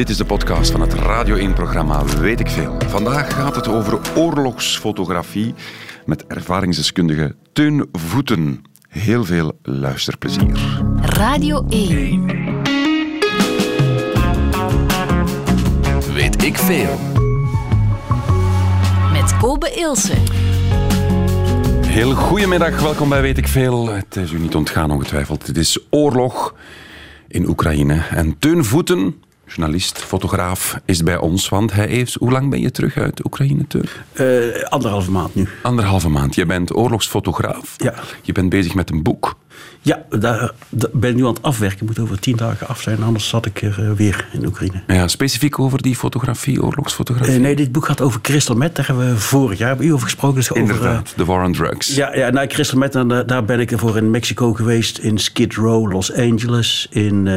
[0.00, 2.76] Dit is de podcast van het Radio 1-programma Weet ik Veel.
[2.86, 5.54] Vandaag gaat het over oorlogsfotografie
[6.04, 8.62] met ervaringsdeskundige Teun Voeten.
[8.88, 10.82] Heel veel luisterplezier.
[11.00, 12.26] Radio 1.
[16.12, 16.98] Weet ik Veel.
[19.12, 20.16] Met Kobe Ilse.
[21.86, 23.88] Heel goedemiddag, welkom bij Weet ik Veel.
[23.88, 25.46] Het is u niet ontgaan ongetwijfeld.
[25.46, 26.54] Het is oorlog
[27.28, 28.02] in Oekraïne.
[28.10, 29.14] En Teun Voeten,
[29.56, 31.48] journalist, fotograaf, is bij ons.
[31.48, 32.14] Want hij heeft...
[32.14, 33.84] Hoe lang ben je terug uit Oekraïne, Teun?
[34.14, 35.48] Uh, anderhalve maand nu.
[35.62, 36.34] Anderhalve maand.
[36.34, 37.74] Je bent oorlogsfotograaf.
[37.76, 37.94] Ja.
[38.22, 39.36] Je bent bezig met een boek.
[39.82, 41.86] Ja, daar, daar ben ik nu aan het afwerken.
[41.86, 44.82] moet over tien dagen af zijn, anders zat ik er uh, weer in Oekraïne.
[44.86, 47.34] Ja, specifiek over die fotografie, oorlogsfotografie?
[47.34, 48.76] Uh, nee, dit boek gaat over crystal meth.
[48.76, 50.36] Daar hebben we vorig jaar bij u over gesproken.
[50.36, 51.94] Dus Inderdaad, de war on drugs.
[51.94, 54.98] Ja, ja nou, crystal meth, daar, daar ben ik ervoor in Mexico geweest.
[54.98, 57.28] In Skid Row, Los Angeles, in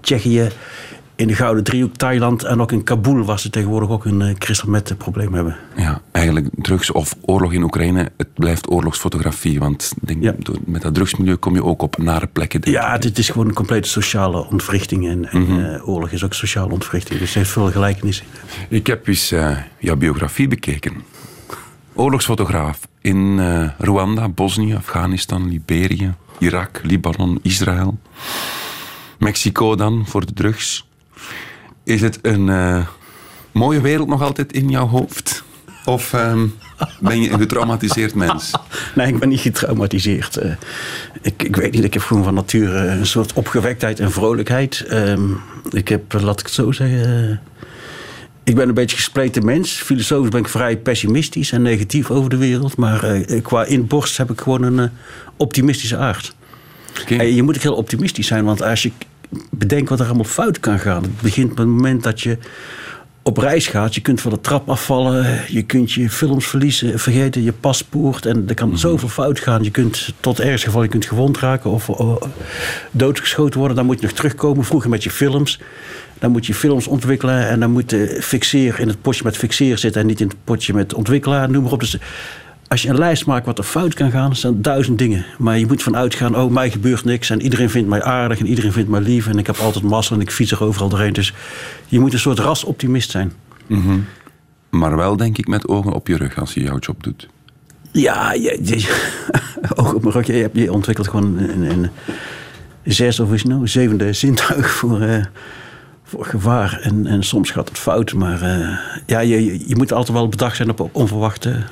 [0.00, 0.48] Tsjechië
[1.18, 3.24] in de Gouden Driehoek, Thailand en ook in Kabul...
[3.24, 5.56] waar ze tegenwoordig ook een uh, crystal meth probleem hebben.
[5.76, 9.58] Ja, eigenlijk drugs of oorlog in Oekraïne, het blijft oorlogsfotografie.
[9.58, 10.34] Want denk, ja.
[10.64, 12.60] met dat drugsmilieu kom je ook op nare plekken.
[12.70, 15.08] Ja, het is gewoon een complete sociale ontwrichting.
[15.08, 15.58] En, en mm -hmm.
[15.58, 17.18] uh, oorlog is ook sociale ontwrichting.
[17.18, 18.26] Dus het heeft veel gelijkenissen.
[18.68, 20.92] Ik heb eens uh, jouw biografie bekeken.
[21.94, 23.40] Oorlogsfotograaf in
[23.78, 27.98] Rwanda, Bosnië, Afghanistan, Liberië, Irak, Libanon, Israël.
[29.18, 30.87] Mexico dan, voor de drugs.
[31.84, 32.86] Is het een uh,
[33.52, 35.44] mooie wereld nog altijd in jouw hoofd?
[35.84, 36.54] Of um,
[37.00, 38.50] ben je een getraumatiseerd mens?
[38.94, 40.42] Nee, ik ben niet getraumatiseerd.
[40.42, 40.52] Uh,
[41.22, 44.86] ik, ik weet niet, ik heb gewoon van nature een soort opgewektheid en vrolijkheid.
[44.92, 47.08] Um, ik heb, laat ik het zo zeggen...
[47.08, 47.36] Uh,
[48.44, 49.70] ik ben een beetje gespleten mens.
[49.70, 52.76] Filosofisch ben ik vrij pessimistisch en negatief over de wereld.
[52.76, 54.90] Maar qua inborst heb ik gewoon een
[55.36, 56.34] optimistische aard.
[57.02, 57.18] Okay.
[57.18, 58.92] En je moet ook heel optimistisch zijn, want als je
[59.50, 61.02] bedenk wat er allemaal fout kan gaan.
[61.02, 62.38] Het begint met het moment dat je
[63.28, 63.94] op reis gaat.
[63.94, 65.40] Je kunt van de trap afvallen.
[65.48, 68.26] Je kunt je films verliezen, vergeten, je paspoort.
[68.26, 69.62] En er kan zoveel fout gaan.
[69.62, 72.28] Je kunt tot ergens geval je kunt gewond raken of, of
[72.90, 73.76] doodgeschoten worden.
[73.76, 74.64] Dan moet je nog terugkomen.
[74.64, 75.60] Vroeger met je films.
[76.18, 77.48] Dan moet je films ontwikkelen.
[77.48, 80.00] En dan moet de fixeer in het potje met fixeer zitten.
[80.00, 81.50] En niet in het potje met ontwikkelaar.
[81.50, 81.80] Noem maar op.
[81.80, 81.98] Dus
[82.68, 85.24] als je een lijst maakt wat er fout kan gaan, zijn duizend dingen.
[85.38, 87.30] Maar je moet vanuit gaan, oh, mij gebeurt niks.
[87.30, 89.26] En iedereen vindt mij aardig en iedereen vindt mij lief.
[89.26, 91.12] En ik heb altijd massa en ik fiets er overal doorheen.
[91.12, 91.34] Dus
[91.86, 93.32] je moet een soort rasoptimist zijn.
[93.66, 94.04] Mm -hmm.
[94.70, 97.28] Maar wel, denk ik, met ogen op je rug als je jouw job doet.
[97.92, 99.08] Ja, je, je,
[99.76, 100.26] ogen op mijn rug.
[100.26, 101.90] Je, je ontwikkelt gewoon een, een
[102.82, 105.00] zes of is nou, zevende zintuig voor...
[105.02, 105.24] Uh,
[106.02, 106.80] voor gevaar.
[106.82, 108.12] En, en soms gaat het fout.
[108.12, 111.64] Maar uh, ja, je, je moet altijd wel bedacht zijn op onverwachte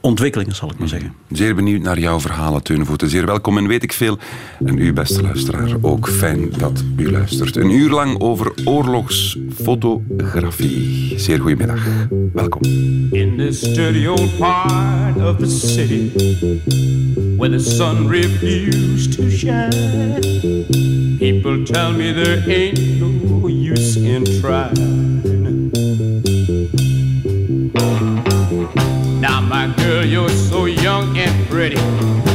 [0.00, 1.12] ontwikkelingen, zal ik maar zeggen.
[1.30, 3.08] Zeer benieuwd naar jouw verhalen, Teunvoeten.
[3.08, 4.18] Zeer welkom en weet ik veel.
[4.64, 7.56] En u, beste luisteraar, ook fijn dat u luistert.
[7.56, 11.18] Een uur lang over oorlogsfotografie.
[11.18, 11.86] Zeer goedemiddag.
[12.32, 12.62] Welkom.
[13.10, 16.10] In this dirty old part of the city
[17.36, 20.18] Where the sun refused to shine
[21.18, 25.29] People tell me there ain't no use in trying
[30.02, 32.29] you're so young and pretty.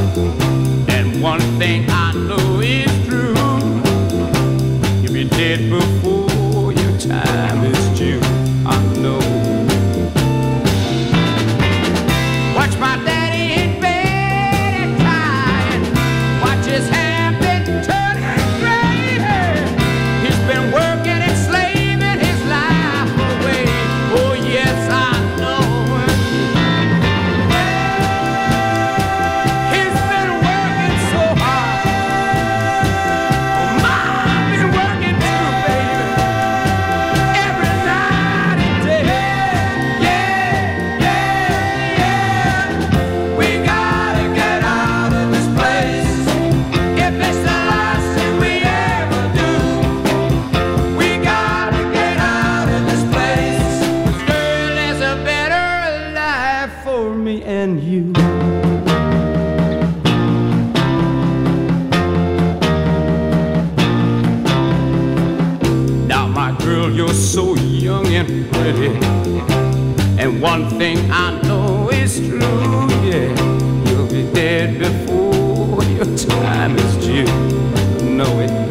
[70.25, 72.39] And one thing I know is true,
[73.04, 73.30] yeah.
[73.88, 77.25] You'll be dead before your time is due.
[78.04, 78.64] Know it.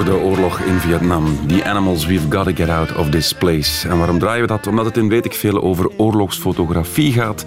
[0.00, 1.46] Over de oorlog in Vietnam.
[1.46, 3.88] The Animals, we've got to get out of this place.
[3.88, 4.66] En waarom draaien we dat?
[4.66, 7.44] Omdat het in weet ik veel over oorlogsfotografie gaat.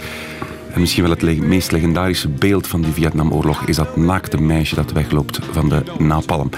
[0.74, 4.92] En misschien wel het meest legendarische beeld van die Vietnamoorlog is dat naakte meisje dat
[4.92, 6.50] wegloopt van de napalm.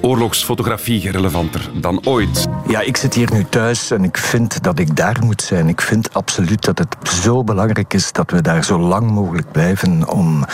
[0.00, 2.46] Oorlogsfotografie relevanter dan ooit.
[2.66, 5.68] Ja, ik zit hier nu thuis en ik vind dat ik daar moet zijn.
[5.68, 10.08] Ik vind absoluut dat het zo belangrijk is dat we daar zo lang mogelijk blijven
[10.08, 10.44] om,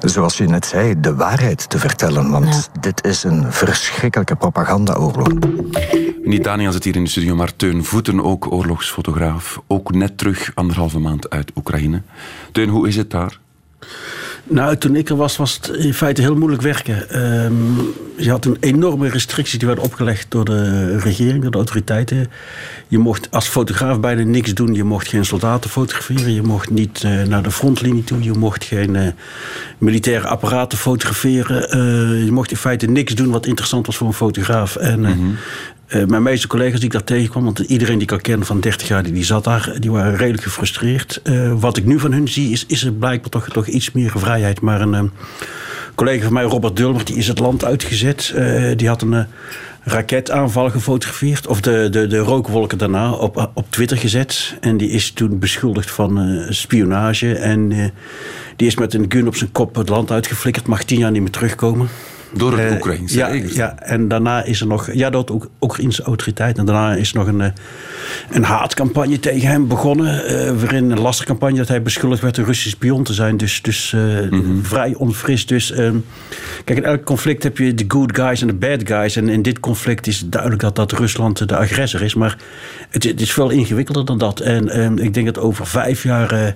[0.00, 2.30] zoals je net zei, de waarheid te vertellen.
[2.30, 5.28] Want dit is een verschrikkelijke propagandaoorlog.
[6.22, 9.60] Niet Daniel zit hier in de studio, maar Teun Voeten, ook oorlogsfotograaf.
[9.66, 12.02] Ook net terug, anderhalve maand uit Oekraïne.
[12.52, 13.38] Teun, hoe is het daar?
[14.46, 17.10] Nou, toen ik er was, was het in feite heel moeilijk werken.
[17.10, 17.54] Ehm,
[18.16, 22.30] je had een enorme restricties die werden opgelegd door de regering, door de autoriteiten.
[22.88, 24.74] Je mocht als fotograaf bijna niks doen.
[24.74, 26.32] Je mocht geen soldaten fotograferen.
[26.32, 28.22] Je mocht niet eh, naar de frontlinie toe.
[28.22, 29.08] Je mocht geen eh,
[29.78, 31.70] militaire apparaten fotograferen.
[31.70, 34.76] Eh, je mocht in feite niks doen wat interessant was voor een fotograaf.
[34.76, 35.12] En eh,
[35.94, 38.60] eh, mijn meeste collega's die ik daar tegenkwam, want iedereen die ik al ken van
[38.60, 41.20] 30 jaar, die, die zat daar, die waren redelijk gefrustreerd.
[41.22, 44.12] Eh, wat ik nu van hun zie, is, is er blijkbaar toch, toch iets meer
[44.16, 44.60] vrijheid.
[44.60, 45.02] Maar een eh,
[45.94, 48.32] collega van mij, Robert Dulmer, die is het land uitgezet.
[48.34, 49.26] Eh, die had een
[49.82, 54.56] raketaanval gefotografeerd, of de, de, de rookwolken daarna, op, op Twitter gezet.
[54.60, 57.34] En die is toen beschuldigd van spionage.
[57.34, 57.68] En
[58.56, 61.22] die is met een gun op zijn kop het land uitgeflikkerd, mag tien jaar niet
[61.22, 61.88] meer terugkomen.
[62.36, 63.56] Door het Eh, Oekraïnse ja, leger.
[63.56, 66.58] ja, en daarna is er nog, ja, door de Oekraïnse autoriteit.
[66.58, 67.50] En daarna is er nog een, eh,
[68.30, 70.24] een haatcampagne tegen hem begonnen.
[70.26, 73.36] eh, waarin een lastercampagne dat hij beschuldigd werd een Russisch spion te zijn.
[73.36, 74.00] Dus, dus eh,
[74.62, 75.46] vrij onfris.
[75.46, 75.96] Dus ehm,
[76.64, 79.16] kijk, in elk conflict heb je de good guys en de bad guys.
[79.16, 82.14] En in dit conflict is duidelijk dat, dat Rusland de agressor is.
[82.14, 82.36] Maar
[82.90, 84.40] het, het is veel ingewikkelder dan dat.
[84.40, 86.54] En ehm, ik denk dat over vijf jaar.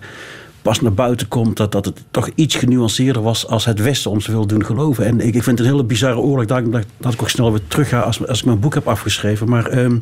[0.68, 4.26] Pas naar buiten komt dat, dat het toch iets genuanceerder was als het Westen ons
[4.26, 5.04] wil doen geloven.
[5.04, 6.46] En ik, ik vind het een hele bizarre oorlog.
[6.46, 8.88] Daarom dat, dat ik ook snel weer terug ga als, als ik mijn boek heb
[8.88, 9.48] afgeschreven.
[9.48, 9.98] Maar ehm,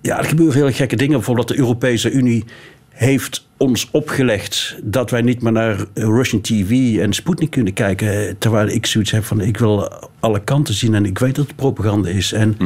[0.00, 1.16] ja, er gebeuren hele gekke dingen.
[1.16, 2.44] Bijvoorbeeld dat de Europese Unie
[2.88, 8.38] heeft ons opgelegd dat wij niet meer naar Russian TV en Sputnik kunnen kijken.
[8.38, 11.56] Terwijl ik zoiets heb van ik wil alle kanten zien en ik weet dat het
[11.56, 12.32] propaganda is.
[12.32, 12.56] En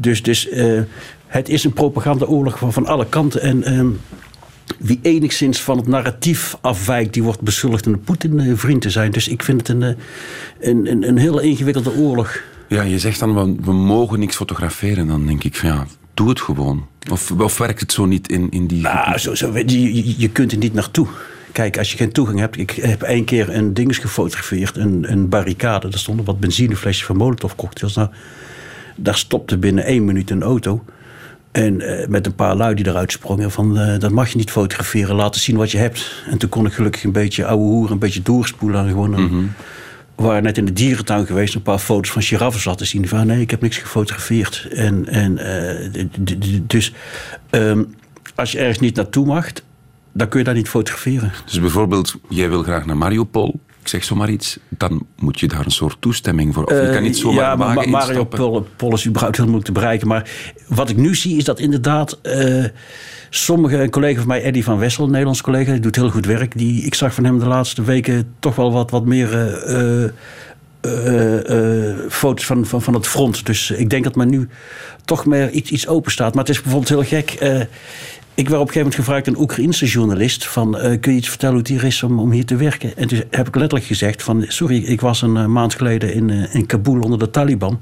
[0.00, 0.80] Dus, dus eh,
[1.26, 3.40] het is een propagandaoorlog van, van alle kanten.
[3.40, 3.88] En ehm,
[4.78, 9.10] wie enigszins van het narratief afwijkt, die wordt beschuldigd een Poetin-vriend te zijn.
[9.10, 9.94] Dus ik vind het een, eh,
[10.60, 12.40] een, een, een hele ingewikkelde oorlog.
[12.68, 15.06] Ja, je zegt dan, we, we mogen niks fotograferen.
[15.06, 16.86] Dan denk ik van ja, doe het gewoon.
[17.10, 18.80] Of, of werkt het zo niet in, in die...
[18.80, 21.06] Nou, zo, zo, je, je, je kunt er niet naartoe.
[21.52, 22.58] Kijk, als je geen toegang hebt.
[22.58, 25.88] Ik heb één keer een ding gefotografeerd, een, een barricade.
[25.88, 27.94] Daar stonden wat benzineflesjes van Molotov cocktails.
[27.94, 28.08] Nou,
[28.96, 30.84] daar stopte binnen één minuut een auto.
[31.64, 33.78] En eh, met een paar lui die eruit sprongen van...
[33.78, 36.22] eh, dat mag je niet fotograferen, laten zien wat je hebt.
[36.30, 38.80] En toen kon ik gelukkig een beetje ouwe hoer, een beetje doorspoelen.
[38.82, 39.52] En gewoon een,
[40.14, 43.08] We waren net in de dierentuin geweest, een paar foto's van giraffen laten zien.
[43.08, 44.68] Van nee, ik heb niks gefotografeerd.
[44.70, 46.04] En, en, eh,
[46.62, 46.92] dus
[47.50, 47.82] ehm,
[48.34, 49.48] als je ergens niet naartoe mag,
[50.12, 51.32] dan kun je daar niet fotograferen.
[51.44, 53.60] Dus bijvoorbeeld, jij wil graag naar Mariupol.
[53.88, 54.58] Ik zeg zomaar iets.
[54.68, 56.64] Dan moet je daar een soort toestemming voor.
[56.64, 58.24] Of je kan niet zomaar ja, maar wagen Ma- Mario.
[58.24, 60.08] Pol, Pol is überhaupt heel moeilijk te bereiken.
[60.08, 60.30] Maar
[60.66, 62.64] wat ik nu zie is dat inderdaad eh,
[63.30, 66.26] sommige, een collega van mij, Eddie van Wessel, een Nederlands collega, die doet heel goed
[66.26, 66.58] werk.
[66.58, 70.10] Die, ik zag van hem de laatste weken toch wel wat, wat meer eh, eh,
[70.80, 73.46] eh, eh, foto's van, van, van het front.
[73.46, 74.48] Dus ik denk dat men nu
[75.04, 76.34] toch meer iets, iets open staat.
[76.34, 77.30] Maar het is bijvoorbeeld heel gek.
[78.38, 81.28] Ik werd op een gegeven moment gevraagd, een Oekraïnse journalist, van eh, kun je iets
[81.28, 82.96] vertellen hoe het hier is om, om hier te werken?
[82.96, 86.30] En toen heb ik letterlijk gezegd van, sorry, ik was een eh, maand geleden in,
[86.30, 87.80] eh, in Kabul onder de Taliban.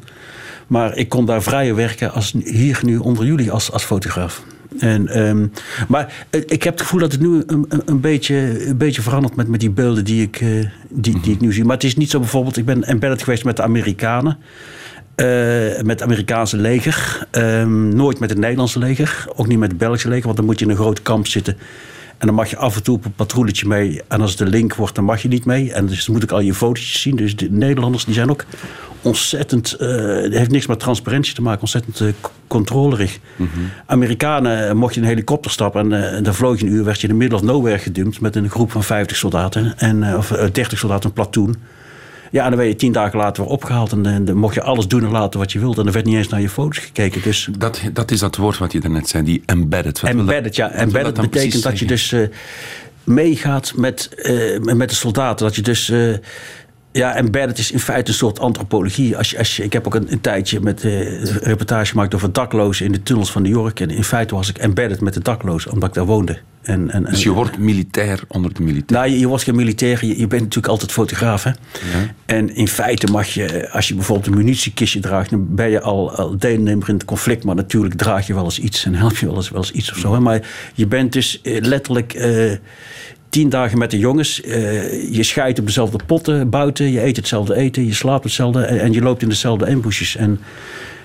[0.67, 4.43] Maar ik kon daar vrijer werken als hier nu onder jullie als, als fotograaf.
[4.79, 5.47] En, ehm,
[5.89, 7.43] maar ik heb het gevoel dat het nu
[7.85, 10.45] een, beetje, een beetje verandert met, met die beelden die ik,
[10.89, 11.65] die, die ik nu zie.
[11.65, 14.39] Maar het is niet zo bijvoorbeeld, ik ben embedded geweest met de Amerikanen.
[15.17, 15.27] Eh,
[15.83, 17.27] met het Amerikaanse leger.
[17.31, 19.27] Ehm, nooit met het Nederlandse leger.
[19.37, 21.57] Ook niet met het Belgische leger, want dan moet je in een groot kamp zitten.
[22.19, 24.03] En dan mag je af en toe op een patrouilletje mee.
[24.09, 25.73] En als het een link wordt, dan mag je niet mee.
[25.73, 27.17] En dus dan moet ik al je fotootjes zien.
[27.17, 28.45] Dus de Nederlanders die zijn ook
[29.03, 29.71] ontzettend...
[29.79, 31.61] het heeft niks met transparantie te maken.
[31.61, 33.19] Ontzettend c- controlerig.
[33.87, 35.93] Amerikanen eh, mocht je in een helikopter stappen.
[35.93, 38.21] En eh, dan vloog je een uur, werd je in de middle of nowhere gedumpt.
[38.21, 39.79] Met een groep van 50 soldaten.
[39.79, 41.57] En, of eh, 30 soldaten, een platoon.
[42.37, 43.93] Ja, en dan werd je tien dagen later weer opgehaald.
[43.93, 45.81] En, dan mocht je alles doen en laten wat je wilde.
[45.81, 47.23] En er werd niet eens naar je foto's gekeken.
[47.23, 50.01] Dus Dat, dat is dat woord wat je daarnet zei, die embedded.
[50.01, 50.71] Wat wil dat- Embedded, ja.
[50.71, 52.21] Embedded dat betekent dat je dus eh,
[53.05, 55.47] meegaat met, eh, met de soldaten.
[55.47, 55.89] Dat je dus...
[55.89, 56.15] eh,
[56.97, 59.17] Ja, embedded is in feite een soort antropologie.
[59.17, 62.33] Als je, als je, ik heb ook een, een tijdje met een reportage gemaakt over
[62.33, 63.81] daklozen in de tunnels van New York.
[63.81, 66.39] En in feite was ik embedded met de daklozen, omdat ik daar woonde.
[66.63, 69.01] En, en, Dus je wordt militair onder de militair.
[69.01, 71.43] Nou, je, je wordt geen militair, je, je bent natuurlijk altijd fotograaf.
[71.43, 71.51] Hè?
[72.27, 76.13] En in feite mag je, als je bijvoorbeeld een munitiekistje draagt, dan ben je al,
[76.13, 77.45] al deelnemer in het conflict.
[77.45, 79.91] Maar natuurlijk draag je wel eens iets en help je wel eens, wel eens iets
[79.91, 80.13] of zo.
[80.13, 80.21] Hè?
[80.21, 80.41] Maar
[80.75, 82.53] je bent dus eh, letterlijk eh,
[83.29, 84.41] tien dagen met de jongens.
[84.41, 88.81] Eh, je scheidt op dezelfde potten buiten, je eet hetzelfde eten, je slaapt hetzelfde en,
[88.81, 90.17] en je loopt in dezelfde ambushes.
[90.17, 90.41] En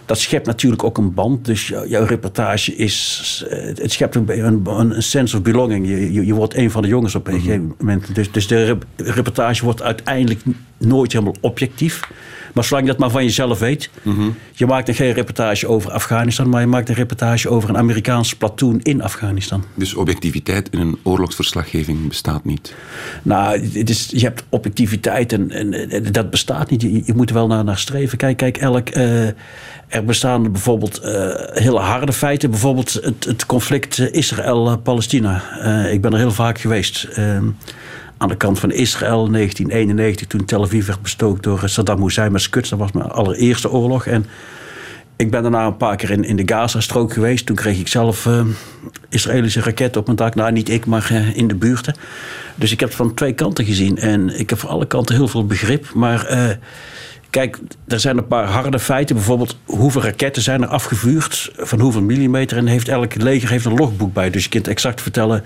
[0.05, 1.45] dat schept natuurlijk ook een band.
[1.45, 3.45] Dus jou- jouw reportage is.
[3.49, 5.87] eh, Het schept een, een, een sense of belonging.
[5.87, 8.15] Je, je, je wordt een van de jongens op een gegeven moment.
[8.15, 10.39] Dus, dus de rep- reportage wordt uiteindelijk
[10.77, 11.99] nooit helemaal objectief.
[12.53, 13.89] Maar zolang je dat maar van jezelf weet.
[14.53, 16.49] Je maakt dan geen reportage over Afghanistan.
[16.49, 19.63] Maar je maakt een reportage over een Amerikaans platoon in Afghanistan.
[19.73, 22.75] Dus objectiviteit in een oorlogsverslaggeving bestaat niet.
[23.23, 26.81] Nou, het is, je hebt objectiviteit en, en, en dat bestaat niet.
[26.81, 28.17] Je, je moet er wel naar, naar streven.
[28.17, 29.27] Kijk, kijk elk, eh,
[29.87, 31.29] er bestaan bijvoorbeeld eh,
[31.63, 32.49] hele harde feiten.
[32.49, 35.43] Bijvoorbeeld het, het conflict Israël-Palestina.
[35.59, 37.07] Eh, ik ben er heel vaak geweest.
[38.21, 42.31] Aan de kant van Israël in 1991, toen Tel Aviv werd bestookt door Saddam Hussein
[42.31, 42.69] met Skuts.
[42.69, 44.05] Dat was mijn allereerste oorlog.
[44.05, 44.25] En
[45.15, 47.45] ik ben daarna een paar keer in, in de Gaza-strook geweest.
[47.45, 48.45] Toen kreeg ik zelf eh,
[49.09, 50.35] Israëlische raketten op mijn dak.
[50.35, 51.95] Nou, niet ik, maar eh, in de buurten.
[52.55, 53.97] Dus ik heb het van twee kanten gezien.
[53.97, 55.93] En ik heb voor alle kanten heel veel begrip.
[55.93, 56.49] Maar eh,
[57.31, 59.15] kijk, er zijn een paar harde feiten.
[59.15, 61.51] Bijvoorbeeld, hoeveel raketten zijn er afgevuurd?
[61.57, 62.57] Van hoeveel millimeter?
[62.57, 64.29] En heeft elk leger heeft een logboek bij.
[64.29, 65.43] Dus je kunt exact vertellen...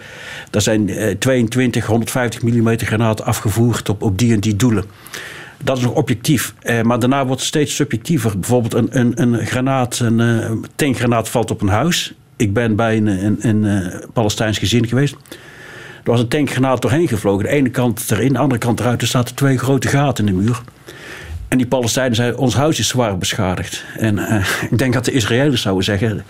[0.51, 4.85] er zijn eh, 22, 150 millimeter granaten afgevoerd op, op die en die doelen.
[5.63, 6.53] Dat is nog objectief.
[6.61, 8.39] Eh, maar daarna wordt het steeds subjectiever.
[8.39, 12.13] Bijvoorbeeld een, een, een granaat, een eh, tankgranaat valt op een huis.
[12.35, 15.15] Ik ben bij een, een, een, eh, Palestijns gezin geweest.
[16.03, 17.43] Er was een tankgranaat doorheen gevlogen.
[17.43, 19.01] De ene kant erin, de andere kant eruit.
[19.01, 20.61] Er zaten twee grote gaten in de muur.
[21.47, 23.83] En die Palestijnen zeiden, ons huis is zwaar beschadigd.
[23.97, 26.23] En eh, ik denk dat de Israëliërs zouden zeggen...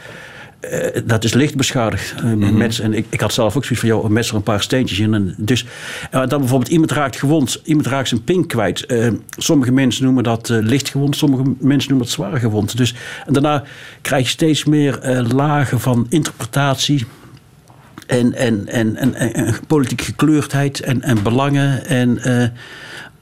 [0.60, 2.15] eh, dat is licht beschadigd.
[2.36, 5.00] met, en ik, ik had zelf ook zoiets van, joh, met er een paar steentjes
[5.00, 5.13] in.
[5.13, 5.65] En dus,
[6.12, 7.62] dan bijvoorbeeld, iemand raakt gewond.
[7.63, 8.86] Iemand raakt zijn pink kwijt.
[9.38, 11.15] Sommige mensen noemen dat licht gewond.
[11.15, 12.77] Sommige mensen noemen dat zwaar gewond.
[12.77, 12.95] Dus,
[13.25, 13.63] en daarna
[14.01, 17.05] krijg je steeds meer lagen van interpretatie
[18.07, 21.86] en, en, en, en, en, politieke gekleurdheid en, en belangen.
[21.86, 22.19] En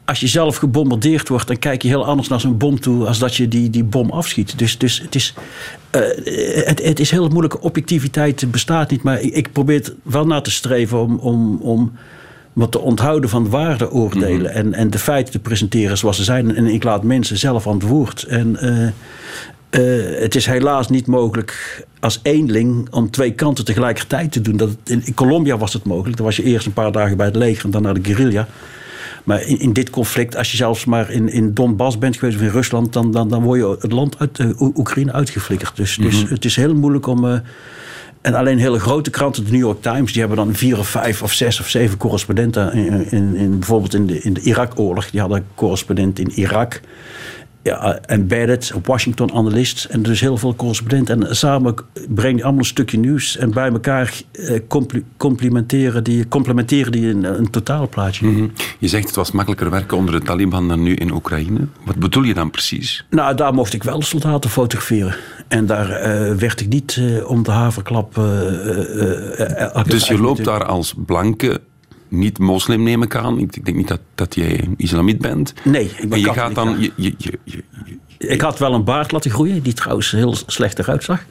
[0.05, 3.19] als je zelf gebombardeerd wordt, dan kijk je heel anders naar zo'n bom toe als
[3.19, 4.57] dat je die, die bom afschiet.
[4.57, 5.33] Dus, dus het, is,
[5.89, 6.01] eh,
[6.65, 7.63] het, het is heel moeilijk.
[7.63, 11.17] Objectiviteit bestaat niet, maar ik, ik probeer het wel na te streven om.
[11.17, 11.91] om, om
[12.53, 16.55] wat te onthouden van waardeoordelen en, en de feiten te presenteren zoals ze zijn.
[16.55, 18.23] En ik laat mensen zelf aan het woord.
[18.23, 18.87] En eh,
[19.69, 24.57] eh, het is helaas niet mogelijk als eenling om twee kanten tegelijkertijd te doen.
[24.57, 26.17] Dat in, in Colombia was het mogelijk.
[26.17, 28.47] Dan was je eerst een paar dagen bij het leger en dan naar de guerrilla.
[29.23, 32.43] Maar in, in dit conflict, als je zelfs maar in, in Donbass bent geweest of
[32.43, 35.75] in Rusland, dan, dan, dan word je het land uit eh, Oe- Oekraïne uitgeflikkerd.
[35.75, 37.25] Dus, dus het is heel moeilijk om.
[37.27, 37.39] eh,
[38.21, 41.21] en alleen hele grote kranten, de New York Times, die hebben dan vier of vijf
[41.21, 42.73] of zes of zeven correspondenten.
[42.73, 45.09] In, in, in, bijvoorbeeld in de, in de Irak-oorlog.
[45.09, 46.81] Die hadden een correspondent in Irak.
[47.63, 49.83] Ja, embedded, Washington-analyst.
[49.85, 51.27] En dus heel veel correspondenten.
[51.27, 51.75] En samen
[52.09, 53.37] brengen die allemaal een stukje nieuws.
[53.37, 54.59] En bij elkaar eh,
[55.17, 58.27] complimenteren die, complementeren die een, een totaalplaatje.
[58.27, 58.47] Mhm.
[58.79, 61.67] Je zegt het was makkelijker werken onder de Taliban dan nu in Oekraïne.
[61.85, 63.05] Wat bedoel je dan precies?
[63.09, 65.15] Nou, daar mocht ik wel soldaten fotograferen.
[65.47, 68.15] En daar eh, werd ik niet eh, om de haverklap...
[69.85, 71.61] Dus je loopt daar als blanke,
[72.13, 73.39] niet-moslim neem ik aan.
[73.39, 75.53] Ik ik denk niet dat, dat jij islamiet bent.
[75.63, 76.69] Nee, ik ben En je gaat dan...
[76.69, 76.75] ja.
[76.79, 77.63] Je, je, je, je-
[78.17, 81.23] je- Ik had wel een baard laten groeien, die trouwens heel slecht eruit zag.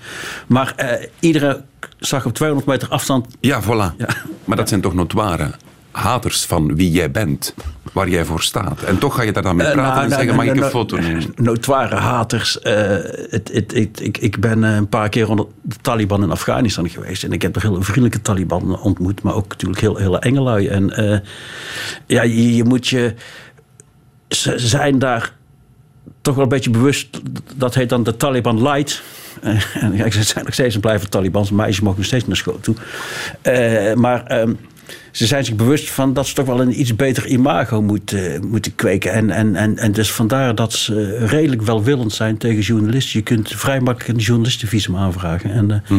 [0.47, 1.57] Maar eh iedereen
[1.99, 3.27] zag op 200 meter afstand...
[3.41, 3.97] ja, voilà.
[3.97, 4.09] Ja.
[4.45, 5.51] Maar dat zijn toch notoire
[5.93, 7.55] haters van wie jij bent,
[7.93, 8.83] waar jij voor staat.
[8.83, 10.59] En toch ga je daar dan mee Eh, praten nou, en nou, zeggen, mag nou,
[10.59, 11.33] ik een nou, foto nemen?
[11.37, 12.61] Notoire haters.
[12.61, 12.75] eh,
[13.31, 16.89] het, het, het- ik, ik ben eh, een paar keer onder de Taliban in Afghanistan
[16.89, 17.25] geweest.
[17.25, 19.23] En ik heb er heel vriendelijke Taliban ontmoet.
[19.23, 20.67] Maar ook natuurlijk heel, hele engelui.
[20.69, 20.93] En
[22.07, 23.15] ja, je, je moet je...
[24.29, 25.35] Ze zijn daar
[26.21, 27.21] toch wel een beetje bewust.
[27.57, 29.03] Dat heet dan de Taliban Light.
[29.81, 31.51] En ze zijn nog steeds en blijven Talibans.
[31.51, 32.75] Meisjes mogen nog steeds naar school toe.
[33.97, 34.53] Maar ehm,
[35.11, 38.75] ze zijn zich bewust van dat ze toch wel een iets beter imago moeten, moeten
[38.75, 39.13] kweken.
[39.13, 43.19] En, en, en, en dus vandaar dat ze redelijk welwillend zijn tegen journalisten.
[43.19, 45.51] Je kunt vrij makkelijk een journalistenvisum aanvragen.
[45.53, 45.99] En eh,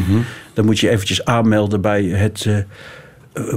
[0.54, 2.46] dan moet je eventjes aanmelden bij het...
[2.48, 2.64] eh, eh,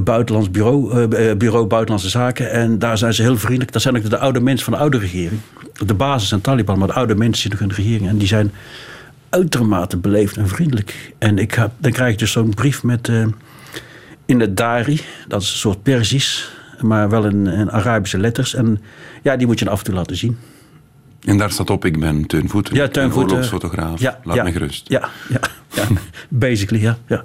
[0.02, 2.50] buitenlands bureau, eh, eh, bureau Buitenlandse Zaken.
[2.50, 3.72] En daar zijn ze heel vriendelijk.
[3.72, 5.40] Dat zijn ook de oude mensen van de oude regering.
[5.86, 8.10] De basis zijn Taliban, maar de oude mensen zitten nog in de regering.
[8.10, 8.52] En die zijn
[9.30, 11.12] uitermate beleefd en vriendelijk.
[11.18, 13.08] En ik heb, dan krijg ik dus zo'n brief met...
[13.08, 13.24] eh,
[14.26, 16.50] in het Dari, dat is een soort Perzisch.
[16.80, 18.54] maar wel in, in Arabische letters.
[18.54, 18.82] En
[19.22, 20.38] ja, die moet je af en toe laten zien.
[21.24, 22.74] En daar staat op, ik ben Teun Voeten.
[22.74, 23.30] Ja, Teun Voeten.
[23.30, 24.00] oorlogsfotograaf.
[24.00, 24.88] Ja, Laat ja, me gerust.
[24.88, 25.40] Ja, ja,
[25.74, 25.84] ja.
[26.28, 26.98] basically, ja.
[27.06, 27.22] Ja,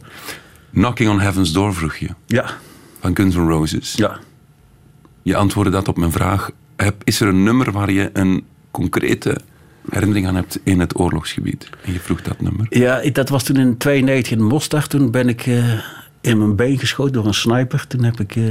[0.73, 2.45] Knocking on Heaven's Door vroeg je, ja,
[2.99, 3.93] van Guns N' Roses.
[3.93, 4.19] ja.
[5.23, 6.49] Je antwoordde dat op mijn vraag.
[6.75, 9.37] Heb- Is er een nummer waar je een concrete
[9.89, 11.69] herinnering aan hebt in het oorlogsgebied?
[11.85, 12.65] En je vroeg dat nummer.
[12.69, 14.87] Ja, dat was toen in 92 in Mostar.
[14.87, 15.79] Toen ben ik eh,
[16.21, 17.87] in mijn been geschoten door een sniper.
[17.87, 18.43] Toen heb ik eh,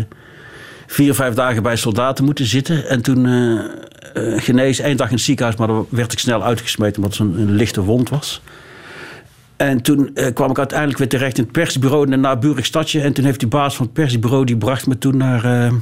[0.86, 2.88] vier, vijf dagen bij soldaten moeten zitten.
[2.88, 3.60] En toen eh,
[4.36, 7.50] genezen, één dag in het ziekenhuis, maar dan werd ik snel uitgesmeten omdat het een,
[7.50, 8.42] lichte wond was.
[9.56, 13.00] En toen kwam ik uiteindelijk weer terecht in het persbureau in een naburig stadje.
[13.00, 15.72] En toen heeft die baas van het persbureau, die bracht me toen naar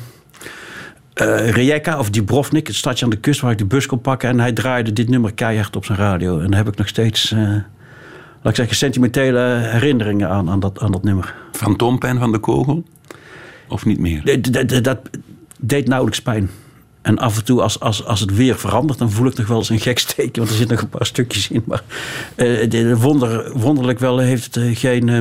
[1.51, 4.29] Rijeka of Dubrovnik, het stadje aan de kust waar ik de bus kon pakken.
[4.29, 6.41] En hij draaide dit nummer keihard op zijn radio.
[6.41, 7.35] En daar heb ik nog steeds,
[8.43, 11.35] laat ik zeggen, sentimentele herinneringen aan, aan, dat, aan dat nummer.
[11.53, 12.85] Fantoompijn van de kogel?
[13.69, 14.41] Of niet meer?
[14.43, 14.99] Dat, dat, dat-
[15.61, 16.51] deed nauwelijks pijn.
[17.03, 19.57] En af en toe, als, als, als het weer verandert, dan voel ik nog wel
[19.59, 20.41] eens een gek steekje.
[20.41, 21.63] Want er zitten nog een paar stukjes in.
[21.67, 21.83] Maar
[22.69, 25.19] de wonder, wonderlijk wel heeft het eh, geen eh,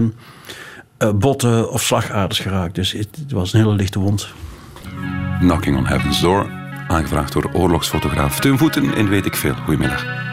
[0.97, 2.75] eh, botten of slagaders geraakt.
[2.75, 4.27] Dus het, het was een hele lichte wond.
[5.39, 6.50] Knocking on Heaven's Door.
[6.88, 9.53] Aangevraagd door oorlogsfotograaf Teun Voeten in Weet ik Veel.
[9.53, 10.26] Goedemiddag.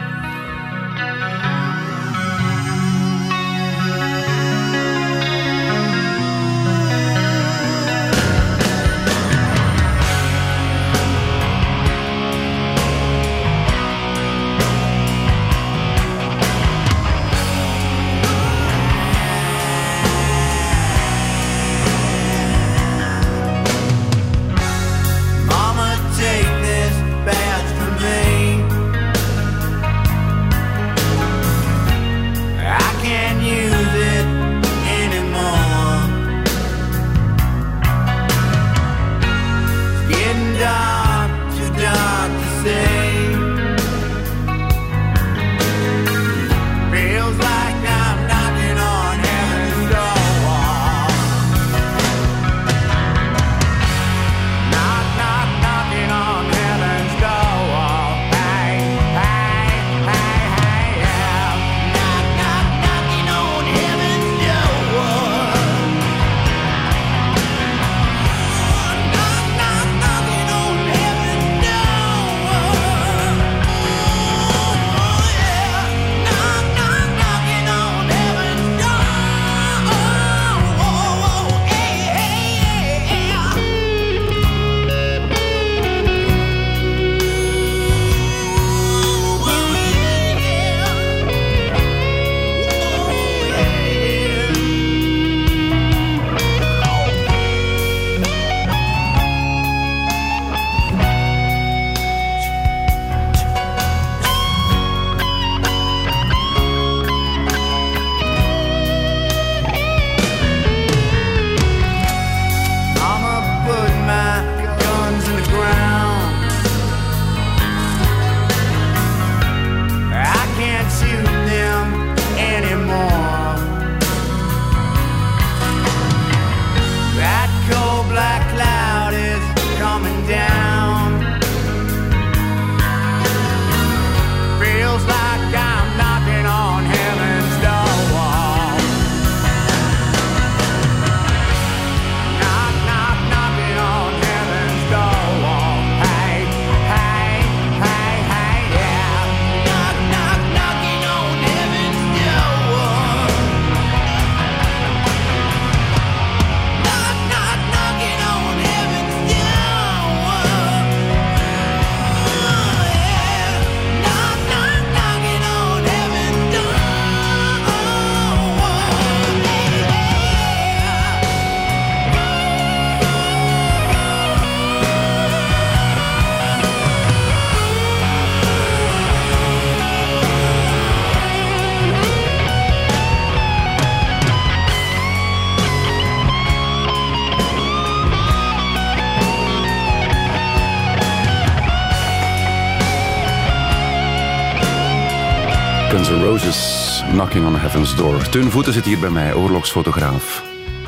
[195.95, 198.29] Guns N' Roses, Knocking on Heaven's Door.
[198.29, 200.43] Teun Voeten zit hier bij mij, oorlogsfotograaf.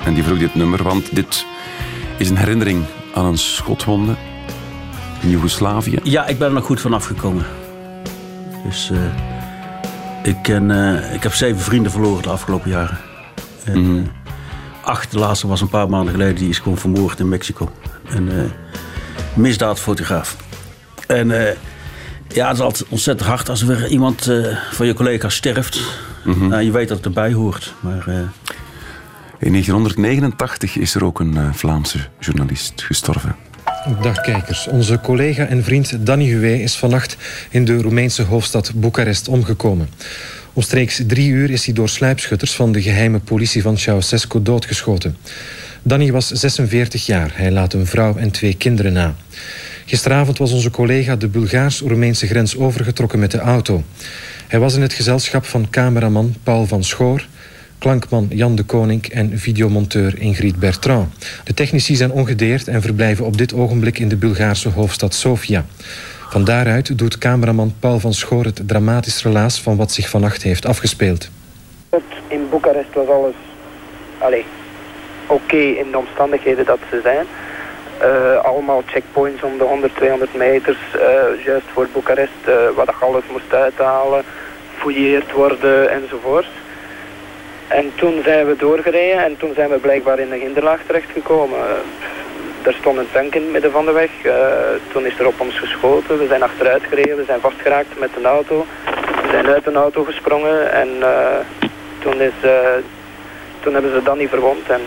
[0.05, 1.45] En die vroeg dit nummer, want dit
[2.17, 4.15] is een herinnering aan een schotwonde
[5.21, 5.99] in Joegoslavië.
[6.03, 7.45] Ja, ik ben er nog goed van afgekomen.
[8.65, 8.99] Dus eh,
[10.23, 12.97] ik, ken, eh, ik heb zeven vrienden verloren de afgelopen jaren.
[13.63, 14.11] En,
[14.83, 17.71] eh, acht, de laatste was een paar maanden geleden, die is gewoon vermoord in Mexico.
[18.09, 18.49] En eh,
[19.33, 20.35] misdaadfotograaf.
[21.07, 21.31] En
[22.33, 25.79] ja, het is altijd ontzettend hard als er weer iemand eh, van je collega's sterft.
[26.23, 27.73] Nou, je weet dat het erbij hoort.
[27.79, 28.15] Maar eh,
[29.39, 33.35] In 1989 is er ook een eh, Vlaamse journalist gestorven.
[34.01, 34.67] Dag kijkers.
[34.67, 37.17] Onze collega en vriend Danny Huwe is vannacht
[37.49, 39.89] in de Roemeense hoofdstad Boekarest omgekomen.
[40.53, 45.17] Omstreeks drie uur is hij door sluipschutters van de geheime politie van Ceausescu doodgeschoten.
[45.81, 47.31] Danny was 46 jaar.
[47.33, 49.15] Hij laat een vrouw en twee kinderen na.
[49.89, 53.83] Gisteravond was onze collega de Bulgaars-Roemeense grens overgetrokken met de auto.
[54.47, 57.25] Hij was in het gezelschap van cameraman Paul van Schoor,
[57.77, 61.25] klankman Jan de Koning en videomonteur Ingrid Bertrand.
[61.43, 65.65] De technici zijn ongedeerd en verblijven op dit ogenblik in de Bulgaarse hoofdstad Sofia.
[66.29, 70.65] Van daaruit doet cameraman Paul van Schoor het dramatisch relaas van wat zich vannacht heeft
[70.65, 71.29] afgespeeld.
[72.27, 74.45] In Boekarest was alles
[75.27, 77.25] oké in de omstandigheden dat ze zijn.
[77.99, 83.23] Eh, allemaal checkpoints om de 100, 200 meters, eh, juist voor Boekarest, eh, je alles
[83.31, 84.23] moest uithalen,
[84.77, 86.47] fouilleerd worden enzovoort.
[87.67, 91.59] En toen zijn we doorgereden en toen zijn we blijkbaar in de hinderlaag terechtgekomen.
[91.59, 94.09] Uh, er stond een tank in het midden van de weg.
[94.23, 94.33] Uh,
[94.91, 96.17] toen is er op ons geschoten.
[96.17, 97.17] We zijn achteruit gereden.
[97.17, 98.65] We zijn vastgeraakt met een auto.
[99.21, 100.71] We zijn uit een auto gesprongen.
[100.71, 101.37] En uh,
[101.99, 102.33] toen, is,
[103.59, 104.69] toen hebben ze dan niet verwond.
[104.69, 104.81] En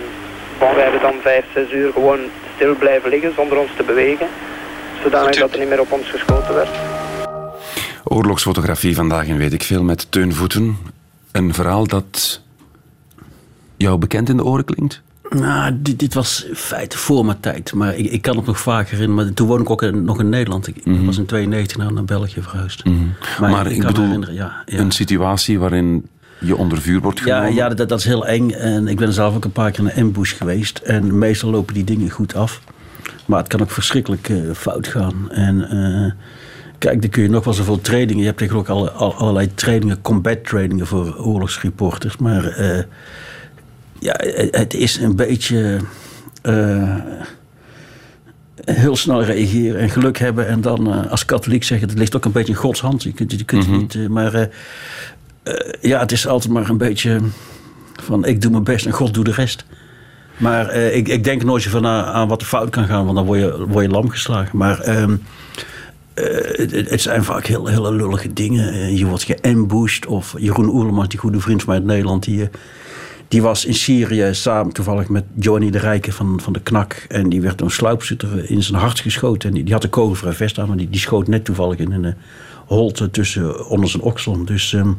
[0.59, 2.21] bon, wij hebben dan vijf, zes uur gewoon
[2.61, 4.27] stil blijven liggen zonder ons te bewegen.
[5.03, 6.71] Zodanig dat er niet meer op ons geschoten werd.
[8.05, 10.77] Oorlogsfotografie vandaag in Weet ik Veel met Teun Voeten.
[11.33, 12.43] Een verhaal dat
[13.77, 15.03] jou bekend in de oren klinkt?
[15.31, 17.73] Nou, dit, dit was in feite voor mijn tijd.
[17.75, 19.15] Maar ik, ik kan het nog vaker in.
[19.15, 20.67] Maar toen woon ik ook in, nog in Nederland.
[20.67, 21.05] Ik Mhm.
[21.05, 22.83] was in 92 naar, naar België verhuisd.
[23.41, 24.79] Maar, ik, kan me bedoel, herinneren, ja, ja.
[24.79, 26.09] een situatie waarin
[26.41, 27.55] je onder vuur wordt Ja, genomen.
[27.55, 28.51] ja dat, dat is heel eng.
[28.51, 30.79] En ik ben zelf ook een paar keer naar ambush geweest.
[30.79, 32.61] En meestal lopen die dingen goed af.
[33.27, 35.31] Maar het kan ook verschrikkelijk eh, fout gaan.
[35.31, 36.13] En eh,
[36.79, 38.19] kijk, dan kun je nog wel zoveel trainingen.
[38.21, 42.17] Je hebt tegenwoordig alle, al- allerlei trainingen, combat trainingen voor oorlogsreporters.
[42.17, 42.83] Maar eh,
[43.99, 44.15] ja,
[44.51, 45.79] het, is een beetje
[48.65, 50.47] heel snel reageren en geluk hebben.
[50.49, 53.03] En dan als katholiek zeggen, het ligt ook een beetje in Gods hand.
[53.03, 53.77] Je kunt, je kunt Mhm.
[53.79, 54.49] niet, maar
[55.43, 57.21] eh, ja, het is altijd maar een beetje
[58.03, 59.65] van ik doe mijn best en God doet de rest.
[60.37, 63.17] Maar eh, ik, ik denk nooit van aan, aan wat er fout kan gaan, want
[63.17, 64.59] dan word je, word je lam geslagen.
[64.59, 65.17] Maar ehm,
[66.15, 68.97] eh, het, zijn vaak heel, hele lullige dingen.
[68.97, 70.07] Je wordt geambushed.
[70.07, 72.49] Of Jeroen Oerlemans, die goede vriend van mij uit Nederland, die,
[73.29, 77.05] die was in Syrië samen toevallig met Johnny de Rijke van, van de Knak.
[77.09, 79.49] En die werd door een sluipschutter in zijn hart geschoten.
[79.49, 81.93] En die, die had een kogelvrij vest aan, maar die, die schoot net toevallig in
[81.93, 82.15] een
[82.67, 84.45] holte tussen onder zijn oksel.
[84.45, 84.93] Dus ehm,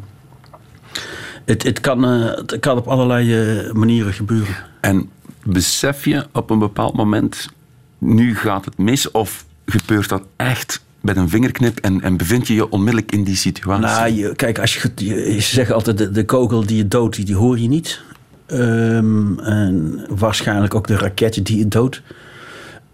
[1.52, 4.56] het, het, kan, eh, het kan op allerlei eh, manieren gebeuren.
[4.82, 5.10] En
[5.44, 7.50] besef je op een bepaald moment,
[7.98, 12.54] nu gaat het mis, of gebeurt dat echt met een vingerknip en, en bevind je
[12.54, 13.86] je onmiddellijk in die situatie?
[13.86, 17.16] Nou, je, kijk, als je, je, ze zeggen altijd, de, de kogel die je doodt,
[17.16, 18.02] die, die hoor je niet.
[18.46, 22.02] Ehm, en waarschijnlijk ook de raket die je doodt.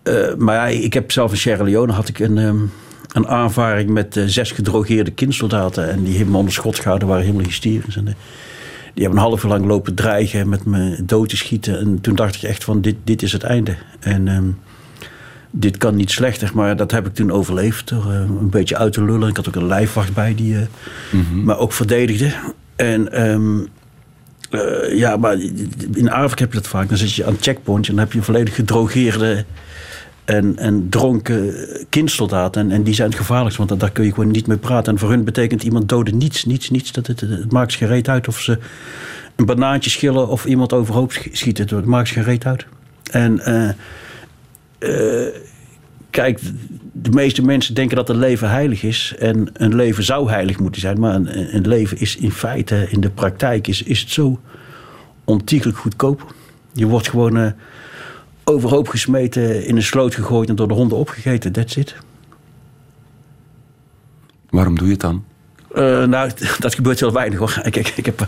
[0.03, 2.57] Eh, maar ja, ik heb zelf in Sierra Leone had ik een, ehm,
[3.11, 5.89] een aanvaring met eh, zes gedrogeerde kindsoldaten.
[5.89, 7.95] En die hebben me onder schot gehouden, waren helemaal hysterisch.
[7.95, 8.13] En, eh,
[8.93, 11.79] die hebben een half uur lang lopen dreigen met me dood te schieten.
[11.79, 13.75] En toen dacht ik echt van, dit, dit is het einde.
[13.99, 14.49] En ehm,
[15.51, 16.51] dit kan niet slechter.
[16.53, 19.29] Maar dat heb ik toen overleefd door eh, een beetje uit te lullen.
[19.29, 22.33] Ik had ook een lijfwacht bij die eh, me ook verdedigde.
[22.75, 23.59] En ehm,
[24.49, 25.37] eh, ja, maar
[25.93, 26.89] in Afrika heb je dat vaak.
[26.89, 29.45] Dan zit je aan het checkpoint en dan heb je volledig gedrogeerde
[30.27, 31.53] en, en dronken
[31.89, 32.61] kindsoldaten.
[32.61, 34.93] En, en die zijn het gevaarlijkst, want daar kun je gewoon niet mee praten.
[34.93, 36.91] En voor hun betekent iemand doden niets, niets, niets.
[36.91, 38.57] Dat het, maakt geen reet uit of ze
[39.35, 41.75] een banaantje schillen of iemand overhoop sch- schieten.
[41.75, 42.65] Het maakt geen reet uit.
[43.11, 43.69] En eh,
[44.79, 45.33] eh,
[46.09, 46.39] kijk,
[46.91, 49.15] de meeste mensen denken dat een leven heilig is.
[49.19, 50.99] En een leven zou heilig moeten zijn.
[50.99, 54.39] Maar een, een leven is in feite, in de praktijk, is, is het zo
[55.23, 56.33] ontiegelijk goedkoop.
[56.73, 57.51] Je wordt gewoon eh,
[58.49, 61.51] overhoop gesmeten, in een sloot gegooid en door de honden opgegeten.
[61.51, 61.95] That's it.
[64.49, 65.23] Waarom doe je het dan?
[65.73, 67.61] Eh, nou, dat gebeurt heel weinig hoor.
[67.63, 68.27] Ik, ik, ik, heb,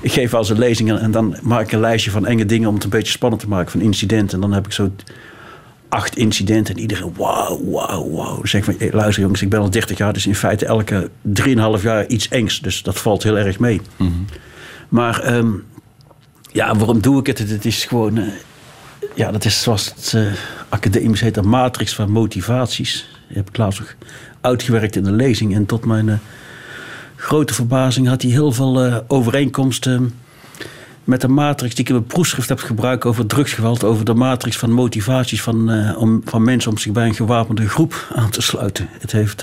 [0.00, 2.46] ik geef wel eens een lezing en, en dan maak ik een lijstje van enge
[2.46, 4.34] dingen om het een beetje spannend te maken, van incidenten.
[4.34, 4.90] En dan heb ik zo
[5.88, 8.44] acht incidenten en iedereen, wauw, wauw, wauw.
[8.44, 11.10] Zeg van, luister jongens, ik ben al 30 jaar, dus in feite elke
[11.78, 12.60] 3,5 jaar iets engs.
[12.60, 13.80] Dus dat valt heel erg mee.
[14.88, 15.50] Maar ehm,
[16.52, 17.38] ja, waarom doe ik het?
[17.38, 18.24] Het is gewoon, eh,
[19.14, 20.32] ja, dat is zoals het eh,
[20.68, 23.06] academisch heet, een matrix van motivaties.
[23.28, 23.94] Die heb ik laatst nog
[24.40, 25.54] uitgewerkt in de lezing.
[25.54, 26.18] En tot mijn eh,
[27.16, 30.14] grote verbazing had hij heel veel eh, overeenkomsten
[31.04, 34.56] met de matrix die ik in mijn proefschrift heb gebruikt over drugsgeweld, over de matrix
[34.56, 38.88] van motivaties van, om, van mensen om zich bij een gewapende groep aan te sluiten.
[38.98, 39.42] Het heeft.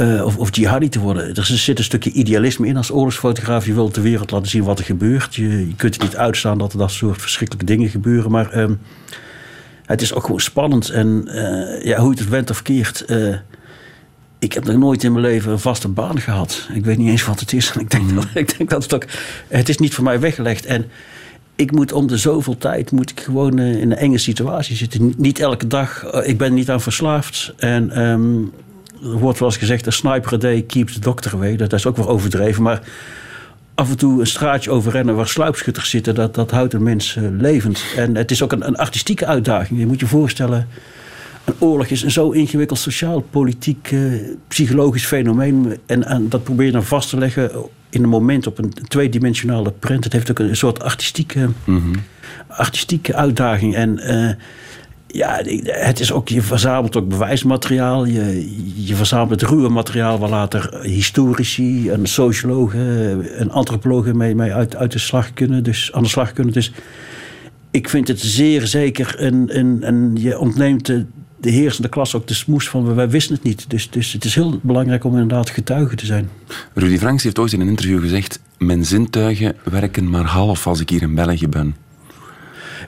[0.00, 1.34] Eh, of, of jihadi te worden.
[1.34, 3.66] Er zit een stukje idealisme in als oorlogsfotograaf.
[3.66, 5.34] Je wilt de wereld laten zien wat er gebeurt.
[5.34, 8.30] Je, je kunt het niet uitstaan dat er dat soort verschrikkelijke dingen gebeuren.
[8.30, 8.74] Maar ehm,
[9.86, 10.88] het is ook gewoon spannend.
[10.90, 13.04] En eh, ja, hoe je het went of keert.
[13.04, 13.34] eh,
[14.38, 16.68] ik heb nog nooit in mijn leven een vaste baan gehad.
[16.74, 17.72] Ik weet niet eens wat het is.
[17.78, 19.04] Ik denk, dat, ik denk dat het ook...
[19.48, 20.66] Het is niet voor mij weggelegd.
[20.66, 20.86] En
[21.56, 25.14] ik moet om de zoveel tijd moet ik gewoon in een enge situatie zitten.
[25.16, 26.04] Niet- elke dag.
[26.24, 27.54] ik ben niet aan verslaafd.
[27.56, 28.42] En ehm,
[29.02, 29.86] er wordt wel eens gezegd...
[29.86, 31.56] een sniper a day keeps the doctor away.
[31.56, 32.62] Dat is ook wel overdreven.
[32.62, 32.80] Maar
[33.74, 36.14] af en toe een straatje overrennen waar sluipschutters zitten...
[36.14, 37.84] dat, dat houdt een mens eh, levend.
[37.96, 39.78] En het is ook een, een artistieke uitdaging.
[39.78, 40.68] Je moet je voorstellen...
[41.44, 44.00] Een oorlog is een zo ingewikkeld sociaal, politiek, eh,
[44.48, 45.78] psychologisch fenomeen.
[45.86, 47.50] En, en dat probeer je dan vast te leggen
[47.90, 50.04] in een moment op een tweedimensionale print.
[50.04, 51.48] Het heeft ook een soort artistieke,
[52.46, 53.74] artistieke uitdaging.
[53.74, 54.34] En eh,
[55.12, 58.04] ja, het is ook, je verzamelt ook bewijsmateriaal.
[58.04, 58.54] Je,
[58.86, 64.92] je verzamelt ruwe materiaal waar later historici en sociologen en antropologen mee, mee uit, uit
[64.92, 65.62] de slag kunnen.
[65.62, 66.52] Dus aan de slag kunnen.
[66.52, 66.72] Dus
[67.70, 69.16] ik vind het zeer zeker.
[69.18, 71.04] En, en, en je ontneemt de,
[71.40, 73.70] de heersende klas ook de smoes van wij wisten het niet.
[73.70, 76.28] Dus, dus het is heel belangrijk om inderdaad getuige te zijn.
[76.74, 78.40] Rudy Franks heeft ooit in een interview gezegd...
[78.58, 81.74] Mijn zintuigen werken maar half als ik hier in België ben.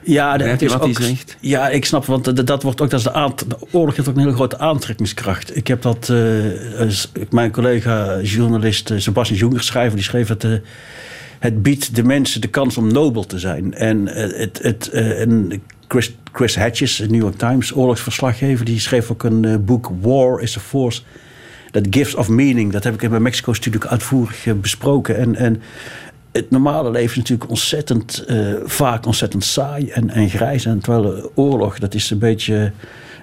[0.05, 1.37] Ja, dat is ook, zegt?
[1.39, 4.09] Ja, ik snap, want dat, dat wordt ook, dat is de, aant- de oorlog heeft
[4.09, 5.55] ook een hele grote aantrekkingskracht.
[5.55, 6.89] Ik heb dat, eh,
[7.29, 10.51] mijn collega journalist eh, Sebastian Junger schrijver, die schreef het, eh,
[11.39, 13.73] het biedt de mensen de kans om nobel te zijn.
[13.73, 19.65] En het, het, en Chris, Chris Hedges, New York Times, oorlogsverslaggever, die schreef ook een
[19.65, 21.01] boek War is a Force
[21.71, 22.71] that gives of meaning.
[22.71, 25.17] Dat heb ik in mijn Mexico-studie uitvoerig besproken.
[25.17, 25.61] En, en
[26.33, 30.65] het normale leven is natuurlijk ontzettend, eh, vaak ontzettend saai en, en grijs.
[30.65, 32.71] En terwijl oorlog, dat is een beetje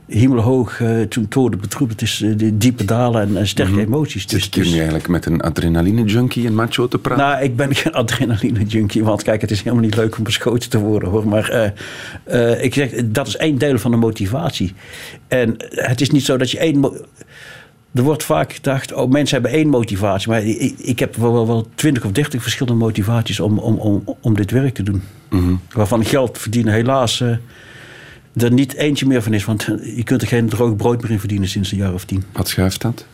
[0.07, 1.29] hemelhoog uh, toen
[1.61, 1.89] betroep.
[1.89, 4.27] Het is eh, de diepe dalen en, en sterke emoties.
[4.27, 7.25] Dus, Zit je nu eigenlijk met een adrenaline-junkie en macho te praten?
[7.25, 9.05] Nou, ik ben geen adrenaline-junkie.
[9.05, 11.29] Want kijk, het is helemaal niet leuk om beschoten te worden hoor.
[11.29, 11.75] Maar
[12.61, 14.75] ik zeg, dat is één deel van de motivatie.
[15.29, 16.93] En het is niet zo dat je één.
[17.95, 20.29] Er wordt vaak gedacht, oh, mensen hebben één motivatie.
[20.29, 24.35] Maar ik, ik heb wel, wel, 20 of 30 verschillende motivaties om, om, om, om
[24.35, 25.03] dit werk te doen.
[25.73, 27.29] Waarvan geld verdienen helaas eh,
[28.37, 29.45] er niet eentje meer van is.
[29.45, 29.63] Want
[29.97, 32.25] je kunt er geen droog brood meer in verdienen sinds een jaar of tien.
[32.33, 33.05] Wat schuift dat?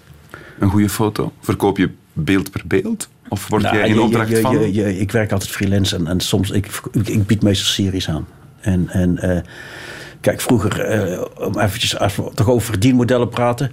[0.59, 1.33] Een goede foto?
[1.41, 3.09] Verkoop je beeld per beeld?
[3.29, 4.61] Of word Nou, jij in je- opdracht je- van?
[4.61, 8.09] je- je- ik werk altijd freelance en, en soms, ik, ik, ik bied meestal series
[8.09, 8.27] aan.
[8.61, 9.43] En, en eh,
[10.21, 13.73] kijk, vroeger, eh, om eventjes, als we toch over verdienmodellen praten.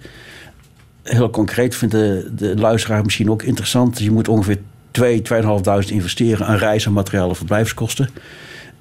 [1.04, 4.00] Heel concreet vindt de, de luisteraar misschien ook interessant.
[4.00, 4.58] Je moet ongeveer
[4.92, 5.22] 2,
[5.86, 8.10] 2.500 investeren aan reis en materiaal en verblijfskosten.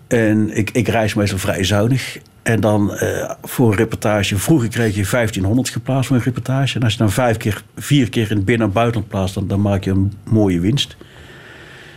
[0.06, 2.18] En ik, ik reis meestal vrij zuinig.
[2.42, 6.76] En dan eh, voor een reportage, vroeger kreeg je 1500 geplaatst voor een reportage.
[6.76, 9.60] En als je dan vijf keer, vier keer in binnen- en buitenland plaatst, dan, dan
[9.60, 10.96] maak je een mooie winst.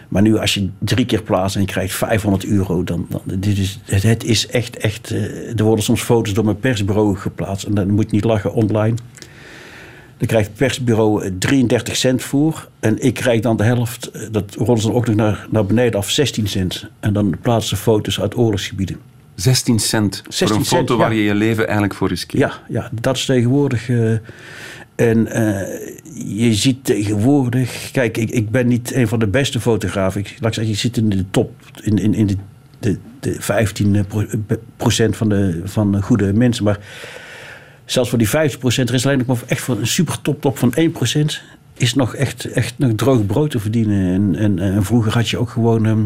[0.07, 3.57] Maar nu als je drie keer plaatst en je krijgt 500 euro, dan, dan dit
[3.57, 5.11] is, het, het is echt, echt.
[5.11, 8.53] eh, er worden soms foto's door mijn persbureau geplaatst en dan moet je niet lachen
[8.53, 8.95] online.
[10.17, 12.67] Dan krijgt het persbureau eh, 33 cent voor.
[12.79, 15.65] En ik krijg dan de helft, eh, dat rollen ze dan ook nog naar, naar
[15.65, 16.87] beneden af, 16 cent.
[16.99, 18.97] En dan plaatsen ze foto's uit oorlogsgebieden.
[19.35, 21.19] 16 cent 16 voor een foto waar ja.
[21.19, 22.41] je je leven eigenlijk voor riskeert.
[22.43, 23.89] Ja, ja dat is tegenwoordig.
[23.89, 24.11] eh,
[24.95, 25.77] en eh,
[26.25, 27.89] je ziet tegenwoordig.
[27.91, 30.19] Kijk, ik, ik ben niet een van de beste fotografen.
[30.21, 31.51] Ik, laat ik zeggen, ik zit in de top.
[31.81, 32.35] In, in, in de,
[32.79, 34.25] de, de 15 pro-
[34.77, 36.63] procent van de, van de goede mensen.
[36.63, 36.79] Maar
[37.85, 40.57] zelfs voor die 50 procent, er is alleen maar echt voor een super top top
[40.57, 41.41] van 1 procent.
[41.77, 44.13] Is nog echt, echt nog droog brood te verdienen.
[44.13, 45.85] En, en, en vroeger had je ook gewoon.
[45.85, 45.99] ehm,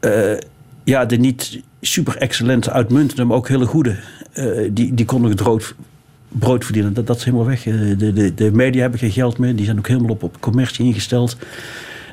[0.00, 0.38] eh,
[0.84, 3.96] ja, de niet super excellente, uitmuntende, maar ook hele goede.
[4.32, 5.74] eh, die, die konden nog droog
[6.28, 6.94] brood verdienen.
[6.94, 7.66] Dat, dat is helemaal weg.
[7.66, 9.56] Eh, De, de, de media hebben geen geld meer.
[9.56, 11.36] Die zijn ook helemaal op, op commercie ingesteld.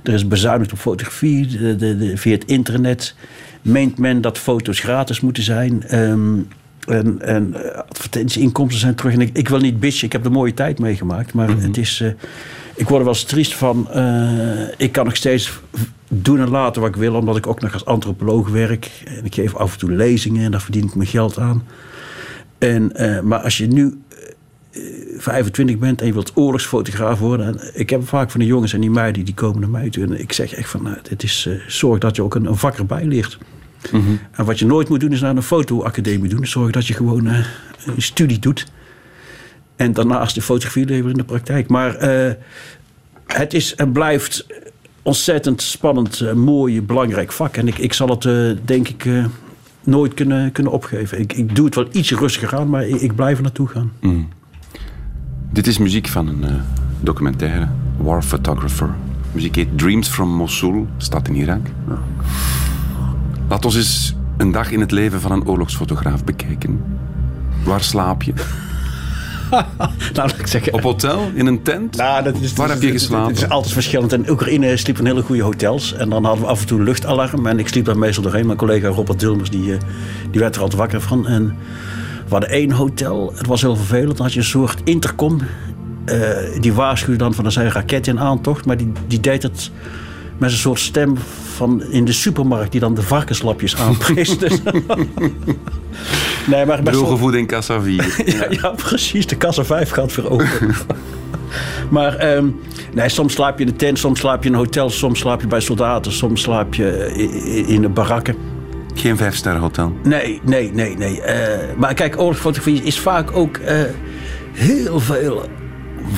[0.03, 3.15] Er is bezuinigd op fotografie de, de, de- via het internet.
[3.61, 5.83] Meent men dat foto's gratis moeten zijn.
[5.83, 6.39] Ehm,
[6.87, 9.13] en en eh, advertentieinkomsten zijn terug.
[9.13, 11.33] En ik, ik wil niet bitchen, ik heb de mooie tijd meegemaakt.
[11.33, 12.07] Maar het is, eh,
[12.75, 13.91] ik word er wel eens triest van.
[13.91, 15.59] eh, ik kan nog steeds
[16.07, 17.13] doen en laten wat ik wil.
[17.15, 18.91] Omdat ik ook nog als antropoloog werk.
[19.05, 21.63] En ik geef af en toe lezingen en daar verdien ik mijn geld aan.
[22.57, 22.91] En,
[23.23, 24.01] maar als je nu
[24.69, 24.81] eh,
[25.17, 27.45] 25 bent en je wilt oorlogsfotograaf worden.
[27.47, 30.03] En ik heb vaak van de jongens en die meiden die komen naar mij toe.
[30.03, 32.77] En ik zeg echt van, nou, dit is, zorg dat je ook een, een vak
[32.77, 33.37] erbij leert.
[34.31, 36.45] En wat je nooit moet doen is naar een fotoacademie doen.
[36.45, 37.45] Zorg dat je gewoon eh,
[37.85, 38.65] een studie doet.
[39.75, 41.67] En daarnaast de fotografie leveren in de praktijk.
[41.69, 42.33] Maar eh,
[43.27, 44.45] het is en blijft
[45.01, 47.57] ontzettend spannend, eh, mooi, belangrijk vak.
[47.57, 49.25] En ik, ik zal het, eh, denk ik, eh,
[49.83, 51.19] nooit kunnen, kunnen opgeven.
[51.19, 53.91] Ik, ik doe het wel ietsje rustiger aan, maar ik, ik blijf er naartoe gaan.
[55.51, 56.53] Dit is muziek van een eh,
[57.01, 57.67] documentaire,
[57.97, 58.89] War Photographer.
[59.31, 61.61] muziek heet Dreams from Mosul, staat in Irak.
[63.53, 66.83] Laat ons eens een dag in het leven van een oorlogsfotograaf bekijken.
[67.63, 68.33] Waar slaap je?
[70.13, 70.73] Nou, ik zeggen.
[70.73, 71.31] Op hotel?
[71.33, 71.97] In een tent?
[71.97, 73.27] Nou, dat is, Waar heb je geslapen?
[73.27, 74.13] Het is altijd verschillend.
[74.13, 75.93] In Oekraïne sliepen in hele goede hotels.
[75.93, 77.47] En dan hadden we af en toe een luchtalarm.
[77.47, 78.45] En ik sliep daar meestal doorheen.
[78.45, 79.79] Mijn collega Robert Dilmers, die, eh,
[80.31, 81.27] die werd er altijd wakker van.
[81.27, 81.45] En
[82.25, 83.33] we hadden één hotel.
[83.35, 84.17] Het was heel vervelend.
[84.17, 85.39] Dan had je een soort intercom.
[86.05, 86.19] Eh,
[86.59, 88.65] die waarschuwde dan van er zijn raketten in aantocht.
[88.65, 89.71] Maar die, die deed het
[90.37, 91.17] met een soort stem
[91.55, 92.71] van in de supermarkt.
[92.71, 94.37] Die dan de varkenslapjes aanprees.
[94.43, 94.61] Dus-
[96.47, 98.23] nee, maar Droge in kassa 4.
[98.37, 99.27] ja, ja, precies.
[99.27, 100.47] De kassa 5 gaat weer open.
[101.89, 102.47] maar ehm,
[102.93, 105.41] nee, soms slaap je in de tent, soms slaap je in een hotel, soms slaap
[105.41, 108.35] je bij soldaten, soms slaap je in, in de barakken.
[108.93, 109.93] Geen vijfsterren hotel.
[110.03, 111.21] Nee, nee, nee, nee.
[111.21, 113.81] Eh, maar kijk, oorlogsfotografie is vaak ook eh,
[114.51, 115.45] heel veel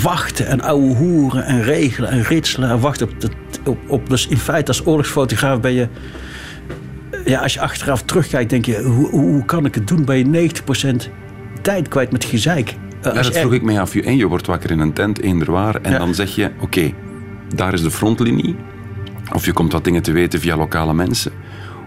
[0.02, 3.30] wachten en ouwe hoeren en regelen en ritselen en wachten op, de,
[3.65, 4.10] op, op.
[4.10, 5.88] Dus in feite als oorlogsfotograaf ben je...
[7.26, 10.06] Ja, als je achteraf terugkijkt, denk je, hoe, hoe kan ik het doen?
[10.06, 10.50] Ben je
[10.91, 10.95] 90%
[11.62, 12.69] tijd kwijt met gezeik.
[13.02, 13.95] Eh, Ja, dat vroeg ik mij af.
[13.95, 15.76] En je wordt wakker in een tent, eender waar.
[15.82, 15.98] En Ja.
[15.98, 16.91] dan zeg je, oké,
[17.56, 18.56] daar is de frontlinie.
[19.34, 21.32] Of je komt wat dingen te weten via lokale mensen.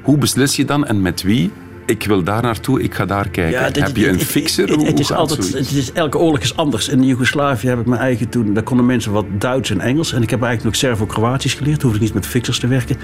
[0.03, 1.51] Hoe beslis je dan en met wie?
[1.89, 3.73] Ik wil daar naartoe, ik ga daar kijken.
[3.73, 4.69] dit- Heb je een fixer?
[4.69, 6.89] Het, het is altijd, het is, elke oorlog is anders.
[6.89, 8.55] In Joegoslavië heb ik mijn eigen toen.
[8.55, 10.13] Daar konden mensen wat Duits en Engels.
[10.13, 11.83] En ik heb eigenlijk nog Servo-Kroatisch geleerd.
[11.83, 12.97] Hoefde ik niet met fixers te werken.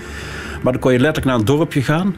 [0.63, 2.15] Maar dan kon je letterlijk naar een dorpje gaan.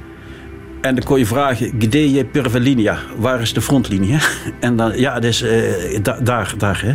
[0.81, 2.98] En dan kon je vragen, gde je prva linija?
[3.18, 4.16] Waar is de frontlinie?
[4.61, 5.44] En dan, ja, dus
[6.02, 6.83] da- daar, daar.
[6.85, 6.94] Hè?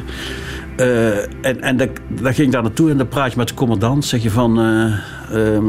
[0.76, 3.54] Eh, en en dan, dan ging ik daar naartoe en dan praat je met de
[3.54, 4.06] commandant.
[4.06, 4.94] Zeg je van, eh
[5.32, 5.66] ehm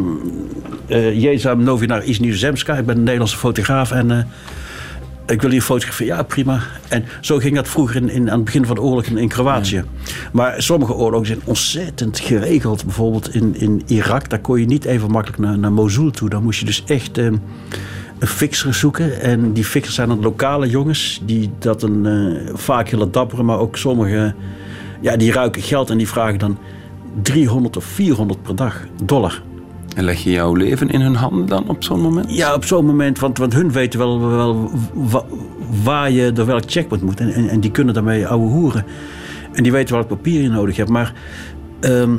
[0.86, 2.76] eh, Jezam Novinar Iznizemska.
[2.76, 4.10] Ik ben een Nederlandse fotograaf en...
[4.10, 4.24] eh,
[5.26, 6.16] ik wil hier fotograferen.
[6.16, 6.60] Ja, prima.
[6.88, 9.28] En zo ging dat vroeger in, in, aan het begin van de oorlog in, in
[9.28, 9.84] Kroatië.
[10.32, 12.84] Maar sommige oorlogen zijn ontzettend geregeld.
[12.84, 16.28] Bijvoorbeeld in, in Irak, daar kon je niet even makkelijk naar, naar Mosul toe.
[16.28, 19.20] Dan moest je dus echt eh, een fixer zoeken.
[19.20, 21.20] En die fixers zijn dan lokale jongens.
[21.24, 24.34] Die dat een eh, vaak hele dappere, maar ook sommige...
[25.00, 26.58] Ja, die ruiken geld en die vragen dan
[27.22, 29.42] 300 of 400 per dag dollar.
[29.94, 32.36] En leg je jouw leven in hun handen dan op zo'n moment?
[32.36, 35.24] Ja, op zo'n moment, want, want hun weten wel, wel wa-
[35.82, 37.20] waar je door welk checkpoint moet.
[37.20, 38.84] En, en, die kunnen daarmee ouwe hoeren.
[39.52, 40.90] En die weten welk papier je nodig hebt.
[40.90, 41.12] Maar
[41.80, 42.16] ehm,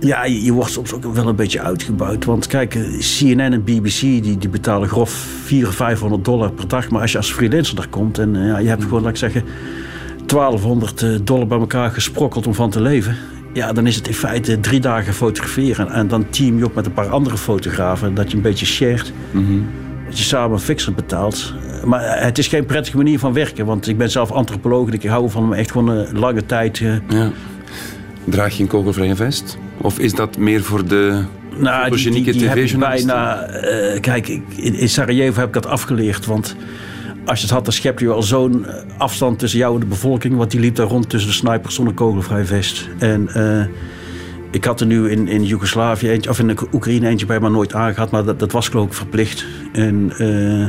[0.00, 2.24] ja, je, wordt soms ook wel een beetje uitgebuit.
[2.24, 6.90] Want kijk, CNN en BBC die, die betalen grof 400 of 500 dollar per dag.
[6.90, 9.16] Maar als je als freelancer daar komt en eh, ja, je hebt gewoon, laat ik
[9.16, 9.42] zeggen,
[10.26, 13.16] 1200 eh, dollar bij elkaar gesprokkeld om van te leven.
[13.54, 15.90] Ja, dan is het in feite drie dagen fotograferen.
[15.90, 18.14] En dan team je op met een paar andere fotografen.
[18.14, 19.12] Dat je een beetje shared.
[20.06, 21.54] Dat je samen een fixer betaalt.
[21.84, 23.66] Maar eh, het is geen prettige manier van werken.
[23.66, 24.88] Want ik ben zelf antropoloog.
[24.88, 26.80] En ik hou van echt gewoon een lange tijd.
[26.80, 27.30] eh, Ja.
[28.24, 29.58] Draag je een kogelvrije vest?
[29.80, 31.20] Of is dat meer voor de Nou,
[31.60, 33.08] die, die, fotogenieke die heb ik tv-journalisten?
[33.08, 33.42] bijna...
[33.42, 36.26] eh, kijk, in Sarajevo heb ik dat afgeleerd.
[36.26, 36.56] Want
[37.26, 39.86] als je het had, dan schep je wel zo'n eh, afstand tussen jou en de
[39.86, 40.36] bevolking.
[40.36, 42.88] Want die liep daar rond tussen de snipers zonder kogelvrij vest.
[42.98, 43.66] En eh,
[44.50, 47.50] ik had er nu in, in Joegoslavië eentje, of in de Oekraïne eentje bij, maar
[47.50, 48.10] nooit aangehad.
[48.10, 49.46] Maar dat, dat was geloof ik verplicht.
[49.72, 50.12] En...
[50.18, 50.62] eh,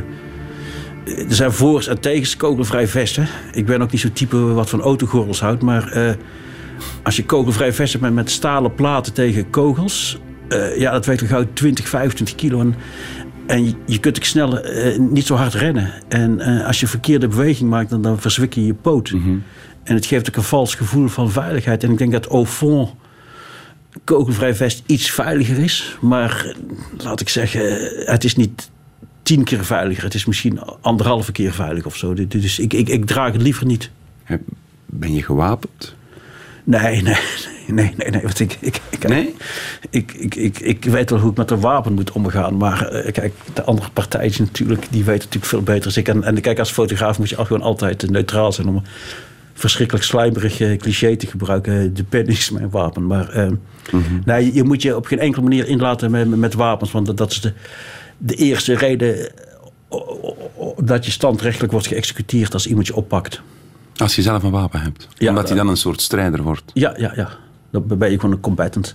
[1.06, 3.28] er zijn voor's en tegens kogelvrij vesten.
[3.52, 5.62] Ik ben ook niet zo'n type wat van autogordels houdt.
[5.62, 6.16] Maar
[7.02, 10.18] als je kogelvrij vest hebt met, met stalen platen tegen kogels...
[10.76, 12.60] ja, dat weegt wel gauw 20, 25 kilo.
[12.60, 12.74] En,
[13.46, 15.92] en je, kunt ook snel eh, niet zo hard rennen.
[16.08, 19.10] En eh, als je verkeerde beweging maakt, dan, dan verzwik je je poot.
[19.82, 21.82] En het geeft ook een vals gevoel van veiligheid.
[21.84, 22.94] En ik denk dat au fond
[24.04, 25.96] kogelvrij vest iets veiliger is.
[26.00, 28.70] Maar eh, laat ik zeggen, het is niet
[29.22, 30.04] tien keer veiliger.
[30.04, 32.14] Het is misschien anderhalve keer veilig of zo.
[32.28, 33.90] Dus ik, ik, ik draag het liever niet.
[34.86, 35.94] Ben je gewapend?
[36.64, 37.16] Nee, nee,
[37.66, 38.22] nee, nee, nee.
[38.22, 39.34] Want ik, ik, ik, Nee?
[39.90, 42.56] ik, ik, ik, ik weet wel hoe ik met een wapen moet omgaan.
[42.56, 46.08] Maar eh, kijk, de andere partijtje natuurlijk, die weten natuurlijk veel beter dan ik.
[46.08, 48.82] En, en kijk, als fotograaf moet je al gewoon altijd neutraal zijn om
[49.54, 51.94] verschrikkelijk slijmerig eh, cliché te gebruiken.
[51.94, 53.06] De pen is mijn wapen.
[53.06, 53.50] Maar eh,
[54.24, 56.90] nee, je- moet je op geen enkele manier inlaten met, met wapens.
[56.90, 57.52] Want dat- dat is de,
[58.18, 59.30] de eerste reden
[60.76, 63.40] dat je standrechtelijk wordt geëxecuteerd als iemand je oppakt.
[63.96, 65.08] Als je zelf een wapen hebt.
[65.28, 66.62] Omdat eh, dan een soort strijder wordt.
[66.74, 67.28] Ja, ja, ja.
[67.86, 68.94] Dan ben je gewoon een combatant.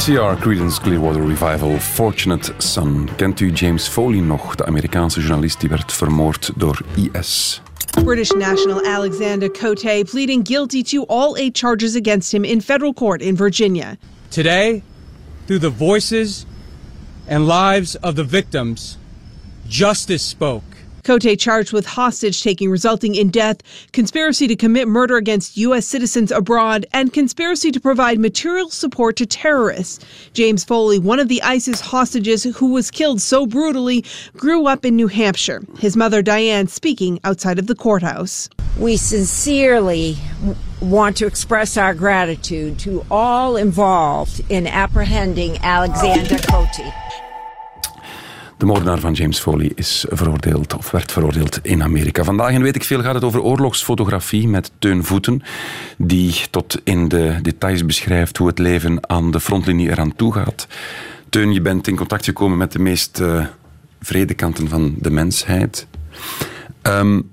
[0.00, 3.08] CCR, Creedence Clearwater Revival, Fortunate Son.
[3.16, 6.80] Kent u James Foley nog, de Amerikaanse journalist die werd vermoord door
[7.12, 7.60] IS?
[8.04, 13.20] British national Alexander Cote pleading guilty to all eight charges against him in federal court
[13.22, 13.96] in Virginia.
[14.28, 14.82] Today,
[15.46, 16.46] through the voices
[17.28, 18.96] and lives of the victims,
[19.68, 20.69] justice spoke.
[21.04, 23.58] Cote charged with hostage taking resulting in death,
[23.92, 25.86] conspiracy to commit murder against U.S.
[25.86, 30.04] citizens abroad, and conspiracy to provide material support to terrorists.
[30.32, 34.04] James Foley, one of the ISIS hostages who was killed so brutally,
[34.36, 35.62] grew up in New Hampshire.
[35.78, 38.48] His mother, Diane, speaking outside of the courthouse.
[38.78, 40.16] We sincerely
[40.80, 47.29] want to express our gratitude to all involved in apprehending Alexander Cote.
[48.60, 52.24] De moordenaar van James Foley is veroordeeld, of werd veroordeeld in Amerika.
[52.24, 55.42] Vandaag in Weet ik Veel gaat het over oorlogsfotografie met Teun Voeten,
[55.96, 60.66] die tot in de details beschrijft hoe het leven aan de frontlinie eraan toe gaat.
[61.28, 63.46] Teun, je bent in contact gekomen met de meest uh,
[64.68, 65.86] van de mensheid.
[66.82, 67.30] Um,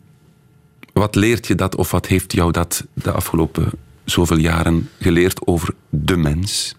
[0.94, 3.70] wat leert je dat, of wat heeft jou dat de afgelopen
[4.06, 6.76] zoveel jaren geleerd over de mens?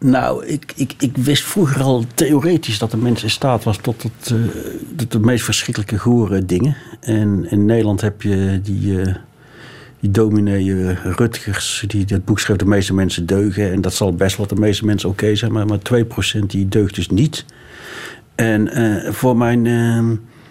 [0.00, 4.04] Nou, ik, ik, ik wist vroeger al theoretisch dat de mens in staat was tot,
[4.32, 4.38] uh,
[4.96, 6.76] tot de meest verschrikkelijke gore dingen.
[7.00, 9.14] En in Nederland heb je die, uh,
[10.00, 13.72] die dominee uh, Rutgers, die dat boek schreef, de meeste mensen deugen.
[13.72, 15.78] En dat zal best wel de meeste mensen oké zijn, maar, maar
[16.38, 17.44] 2% die deugt dus niet.
[18.34, 18.70] En
[19.14, 19.66] voor mijn...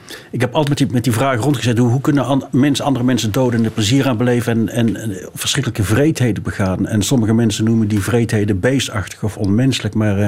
[0.07, 3.65] ehm, ik heb altijd met die, vraag rondgezet: hoe, kunnen mensen andere mensen doden en
[3.65, 6.87] er plezier aan beleven en, en, en, verschrikkelijke vreedheden begaan?
[6.87, 10.27] En sommige mensen noemen die vreedheden beestachtig of onmenselijk, maar uh,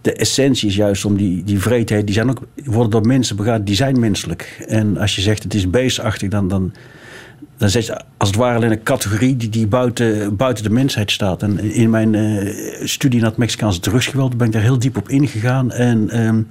[0.00, 3.64] de essentie is juist om die, die vreedheden, die, zijn ook, worden door mensen begaan,
[3.64, 4.64] die zijn menselijk.
[4.68, 6.72] En als je zegt het is beestachtig, dan, dan,
[7.56, 11.10] dan zet je als het ware alleen een categorie die, die buiten, buiten de mensheid
[11.10, 11.42] staat.
[11.42, 12.54] En in mijn uh,
[12.84, 15.72] studie naar het Mexicaanse drugsgeweld ben ik daar heel diep op ingegaan.
[15.72, 16.20] En.
[16.26, 16.50] Um,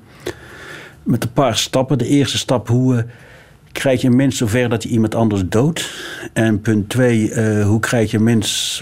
[1.09, 1.97] met een paar stappen.
[1.97, 3.01] De eerste stap, hoe uh,
[3.71, 5.91] krijg je een mens zover dat hij iemand anders doodt?
[6.33, 8.81] En punt twee, uh, hoe krijg je een mens...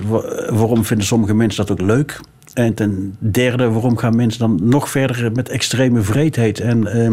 [0.49, 2.19] waarom vinden sommige mensen dat ook leuk?
[2.53, 6.59] En ten derde, waarom gaan mensen dan nog verder met extreme vreedheid?
[6.59, 7.09] En uh,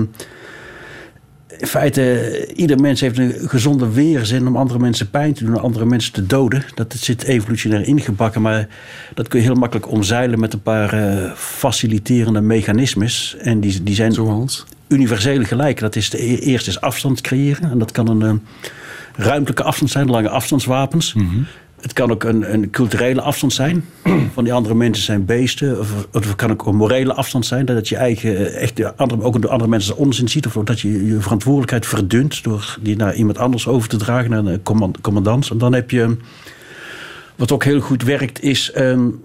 [1.58, 5.84] in feite, ieder mens heeft een gezonde weerzin om andere mensen pijn te doen, andere
[5.84, 6.64] mensen te doden.
[6.74, 8.68] Dat zit evolutionair ingebakken, maar
[9.14, 13.36] dat kun je heel makkelijk omzeilen met een paar uh, faciliterende mechanismes.
[13.40, 14.64] En die, die zijn Zoals?
[14.89, 15.80] Universele gelijk.
[15.80, 17.70] Dat is de eerste is afstand creëren.
[17.70, 18.32] En dat kan een uh,
[19.16, 21.14] ruimtelijke afstand zijn, lange afstandswapens.
[21.14, 21.47] Mm -hmm.
[21.80, 23.85] Het kan ook een, een, culturele afstand zijn.
[24.35, 25.78] Van die andere mensen zijn beesten.
[25.78, 27.66] Of, of het kan ook een morele afstand zijn.
[27.66, 30.47] Dat je eigen, echt de andere, ook door andere mensen onzin ziet.
[30.47, 32.43] Of dat je je verantwoordelijkheid verdunt.
[32.43, 34.30] Door die naar iemand anders over te dragen.
[34.30, 35.51] Naar een command, commandant.
[35.51, 36.16] En dan heb je.
[37.37, 38.72] Wat ook heel goed werkt is.
[38.76, 39.20] Um,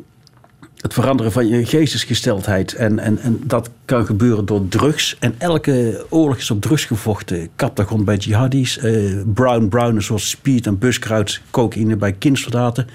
[0.82, 2.74] het veranderen van je geestesgesteldheid.
[2.74, 5.16] En, en, en dat kan gebeuren door drugs.
[5.20, 7.50] En elke oorlog is op drugs gevochten.
[7.56, 8.78] Kaptagon bij jihadis.
[8.78, 11.42] Uh, brown brown zoals speed en buskruid.
[11.52, 12.88] Cocaïne bij kindsoldaten.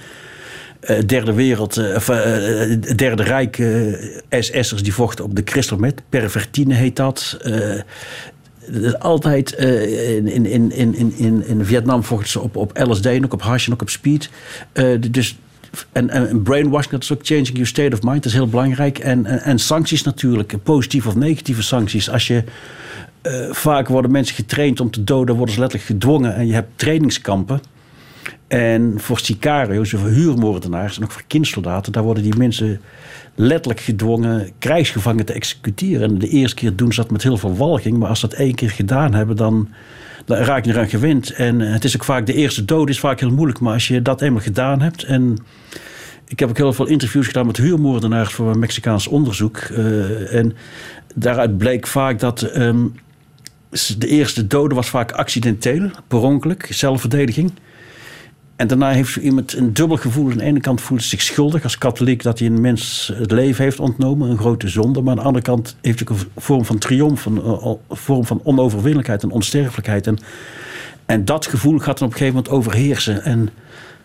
[0.80, 2.04] Uh, derde wereld, of,
[2.96, 3.62] derde rijk
[4.30, 6.02] SS'ers die vochten op de crystal meth.
[6.08, 7.38] Pervertine heet dat.
[8.98, 13.32] altijd in, in, in, in, in, in Vietnam vochten ze op, op LSD en ook
[13.32, 14.30] op hash en ook op speed.
[15.10, 15.38] dus
[15.92, 18.16] en, en brainwashing, dat is ook changing your state of mind.
[18.16, 18.98] Dat is heel belangrijk.
[18.98, 22.10] En, en, sancties natuurlijk, positieve of negatieve sancties.
[22.10, 22.44] Als je
[23.22, 26.34] uh, vaak worden mensen getraind om te doden, worden ze letterlijk gedwongen.
[26.34, 27.60] En je hebt trainingskampen.
[28.46, 32.80] En voor sicarios, voor huurmoordenaars en ook voor kindsoldaten, daar worden die mensen
[33.34, 36.10] letterlijk gedwongen krijgsgevangen te executeren.
[36.10, 37.98] En de eerste keer doen ze dat met heel veel walging.
[37.98, 39.68] Maar als ze dat één keer gedaan hebben, dan
[40.26, 41.30] raak je eraan gewend.
[41.30, 43.60] En het is ook vaak, de eerste dood is vaak heel moeilijk.
[43.60, 45.02] Maar als je dat eenmaal gedaan hebt.
[45.02, 45.38] En
[46.28, 49.58] ik heb ook heel veel interviews gedaan met huurmoordenaars voor een Mexicaans onderzoek.
[49.58, 50.56] Uh, en
[51.14, 52.94] daaruit bleek vaak dat um,
[53.98, 57.52] de eerste dode was vaak accidenteel, per ongeluk, zelfverdediging.
[58.56, 60.30] En daarna heeft iemand een dubbel gevoel.
[60.30, 63.30] Aan de ene kant voelt hij zich schuldig als katholiek dat hij een mens het
[63.30, 65.00] leven heeft ontnomen, een grote zonde.
[65.00, 68.26] Maar aan de andere kant heeft hij ook een vorm van triomf, een, een vorm
[68.26, 70.06] van onoverwinnelijkheid en onsterfelijkheid.
[70.06, 70.18] En,
[71.06, 73.24] en dat gevoel gaat dan op een gegeven moment overheersen.
[73.24, 73.50] En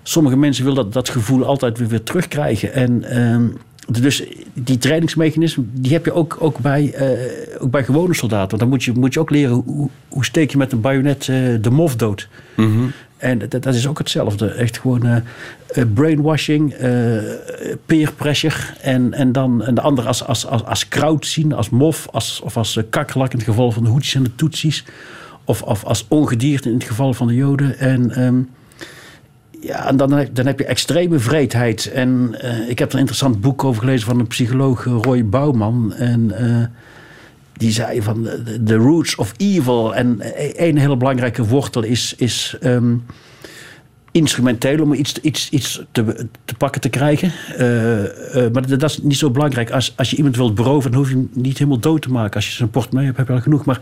[0.04, 2.74] sommige mensen willen dat, dat gevoel altijd weer, weer terugkrijgen.
[2.74, 3.58] En um,
[3.92, 4.24] dus
[4.54, 8.50] die trainingsmechanismen, die heb je ook, ook, bij, uh, ook bij gewone soldaten.
[8.50, 11.28] Want dan moet je, moet je ook leren hoe, hoe steek je met een bajonet
[11.28, 12.28] uh, de mof dood.
[12.56, 12.92] Mm -hmm.
[13.18, 14.48] En dat, dat, is ook hetzelfde.
[14.48, 15.16] Echt gewoon uh,
[15.94, 16.76] brainwashing,
[17.86, 18.56] peer pressure.
[18.82, 22.42] En, en dan en de andere als, als, als, als kraut zien, als mof, als,
[22.44, 24.86] of als kakkerlak in het geval van de hoedjes en de toetsies.
[25.44, 27.80] Of, of als ongedierte in het geval van de joden.
[27.80, 28.24] En...
[28.24, 28.50] Um,
[29.62, 31.92] Ja, en dan, dan heb je extreme vreedheid.
[31.92, 35.94] En eh, ik heb een interessant boek over gelezen van een psycholoog, eh, Roy Bouwman.
[35.94, 36.66] En eh,
[37.54, 38.30] die zei van
[38.62, 39.96] de roots of evil.
[39.96, 40.20] En
[40.56, 42.96] een hele belangrijke wortel is, is ehm,
[44.12, 47.32] instrumenteel om iets, iets, iets te, te pakken te krijgen.
[48.34, 49.72] Maar dat, dat is niet zo belangrijk.
[49.72, 52.36] Als, als je iemand wilt beroven, dan hoef je hem niet helemaal dood te maken.
[52.36, 53.66] Als je zijn portemonnee hebt, heb je al genoeg.
[53.66, 53.82] Maar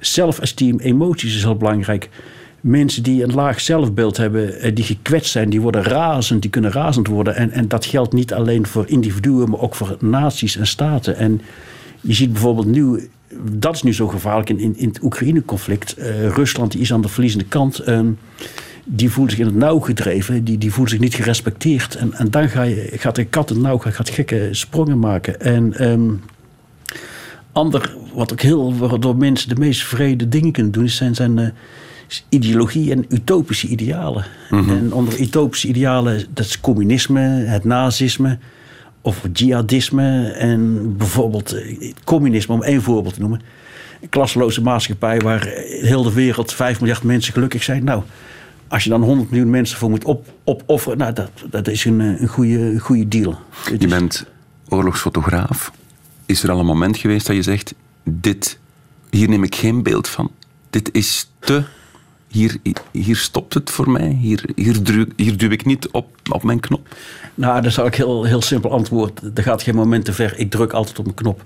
[0.00, 2.08] zelfesteem, emoties is heel belangrijk.
[2.62, 6.72] Mensen die een laag zelfbeeld hebben, eh, die gekwetst zijn, die worden razend, die kunnen
[6.72, 7.36] razend worden.
[7.36, 11.16] En, en dat geldt niet alleen voor individuen, maar ook voor naties en staten.
[11.16, 11.40] En
[12.00, 13.08] je ziet bijvoorbeeld nu,
[13.52, 15.96] dat is nu zo gevaarlijk in, in, het Oekraïne-conflict.
[15.96, 17.78] Eh, Rusland die is aan de verliezende kant.
[17.78, 18.06] ehm,
[18.84, 21.96] die voelt zich in het nauw gedreven, die, die voelt zich niet gerespecteerd.
[21.96, 25.40] En, en dan ga je, gaat de kat in het nauw, gaat, gekke sprongen maken.
[25.40, 26.10] En ehm,
[27.52, 31.48] ander, wat ook heel, waardoor mensen de meest vrede dingen kunnen doen, zijn, zijn eh,
[32.28, 34.24] ideologie en utopische idealen.
[34.50, 38.38] En onder utopische idealen, dat is communisme, het nazisme
[39.00, 40.28] of jihadisme.
[40.28, 43.40] En bijvoorbeeld eh, communisme, om één voorbeeld te noemen.
[44.00, 47.84] Een klasloze maatschappij waar heel de wereld 5 miljard mensen gelukkig zijn.
[47.84, 48.02] Nou,
[48.68, 52.00] als je dan 100 miljoen mensen voor moet op, opofferen, nou, dat, dat is een,
[52.00, 53.38] eh, een, goede, een goede deal.
[53.78, 54.26] Je bent
[54.68, 55.72] oorlogsfotograaf.
[56.26, 58.58] Is er al een moment geweest dat je zegt: dit,
[59.10, 60.30] hier neem ik geen beeld van.
[60.70, 61.62] Dit is te.
[62.32, 62.56] Hier,
[62.92, 64.16] hier stopt het voor mij.
[64.20, 66.88] Hier, hier, duw, hier duw ik niet op, op mijn knop.
[67.34, 69.30] Nou, dan zal ik heel, heel simpel antwoorden.
[69.34, 70.38] Er gaat geen moment te ver.
[70.38, 71.44] Ik druk altijd op een knop.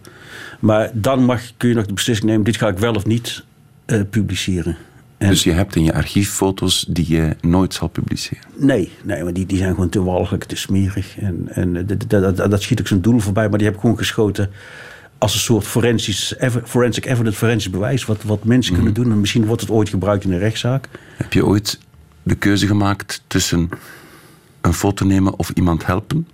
[0.61, 3.45] Maar dan mag, kun je nog de beslissing nemen: dit ga ik wel of niet
[3.85, 4.77] eh, publiceren.
[5.19, 8.43] En- Dus je hebt in je archief foto's die je nooit zal publiceren.
[8.57, 11.19] Nee, nee maar die, die zijn gewoon te walgelijk, te smerig.
[11.19, 13.49] En, en eh, dat, dat, dat, dat schiet ook zijn doel voorbij.
[13.49, 14.51] Maar die heb ik gewoon geschoten
[15.19, 18.05] als een soort forensisch, forensic evidence, forensisch bewijs.
[18.05, 19.11] Wat, wat mensen kunnen doen.
[19.11, 20.89] En misschien wordt het ooit gebruikt in een rechtszaak.
[21.17, 21.79] Heb je ooit
[22.23, 23.69] de keuze gemaakt tussen
[24.61, 26.29] een foto nemen of iemand helpen?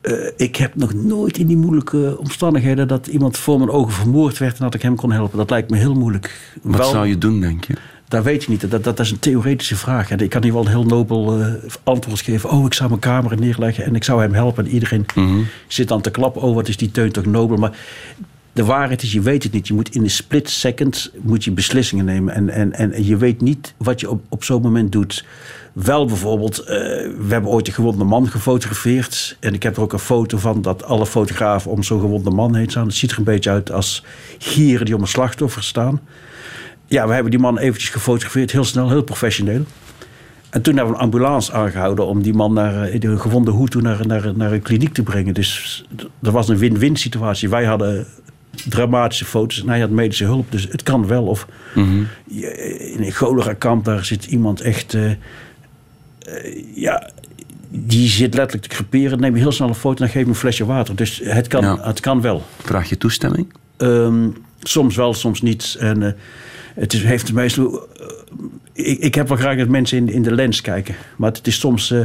[0.00, 2.88] Eh, ik heb nog nooit in die moeilijke omstandigheden...
[2.88, 5.38] dat iemand voor mijn ogen vermoord werd en dat ik hem kon helpen.
[5.38, 6.54] Dat lijkt me heel moeilijk.
[6.62, 7.74] Wat Wel- zou je doen, denk je?
[8.08, 8.60] Dat weet je niet.
[8.60, 10.10] Dat, dat, dat is een theoretische vraag.
[10.10, 11.52] En Ik kan hier wel een heel nobel eh,
[11.82, 12.50] antwoord geven.
[12.50, 14.64] Oh, ik zou mijn camera neerleggen en ik zou hem helpen.
[14.64, 15.06] En iedereen
[15.66, 16.42] zit dan te klappen.
[16.42, 17.56] Oh, wat is die teun toch nobel.
[17.56, 17.76] Maar
[18.52, 19.68] de waarheid is, je weet het niet.
[19.68, 22.34] Je moet in een split second moet je beslissingen nemen.
[22.34, 25.24] En, en, en je weet niet wat je op, op zo'n moment doet.
[25.72, 29.36] Wel bijvoorbeeld, eh, we hebben ooit een gewonde man gefotografeerd.
[29.40, 32.54] En ik heb er ook een foto van dat alle fotografen om zo'n gewonde man
[32.54, 32.86] heen staan.
[32.86, 34.04] Het ziet er een beetje uit als
[34.38, 36.00] gieren die om een slachtoffer staan.
[36.88, 39.64] Ja, we hebben die man eventjes gefotografeerd, heel snel, heel professioneel.
[40.50, 43.80] En toen hebben we een ambulance aangehouden om die man naar eh, de gewonde Hutu
[43.80, 45.34] naar, naar, naar een kliniek te brengen.
[45.34, 45.84] Dus
[46.20, 47.48] dat was een win-win situatie.
[47.48, 48.06] Wij hadden
[48.68, 50.50] dramatische foto's en hij had medische hulp.
[50.52, 51.24] Dus het kan wel.
[51.26, 51.46] Of
[52.24, 54.94] je- in een cholera-kamp, daar zit iemand echt...
[54.94, 55.16] eh, eh,
[56.74, 57.10] ja,
[57.70, 59.20] die zit letterlijk te creperen.
[59.20, 60.96] Neem je heel snel een foto en dan geef je een flesje water.
[60.96, 61.78] Dus het kan, Ja.
[61.82, 62.42] het kan wel.
[62.62, 63.52] Vraag je toestemming?
[63.76, 64.28] Ehm,
[64.60, 65.76] soms wel, soms niet.
[65.78, 66.12] En eh,
[66.78, 67.86] het is, heeft meestal.
[68.00, 68.06] eh,
[68.72, 70.94] ik, ik heb wel graag dat mensen in, in de lens kijken.
[71.16, 71.90] Maar het is soms.
[71.90, 72.00] eh,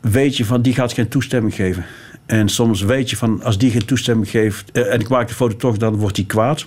[0.00, 1.84] weet je van die gaat geen toestemming geven.
[2.26, 4.70] En soms weet je van als die geen toestemming geeft.
[4.72, 6.66] eh, en ik maak de foto toch, dan wordt die kwaad.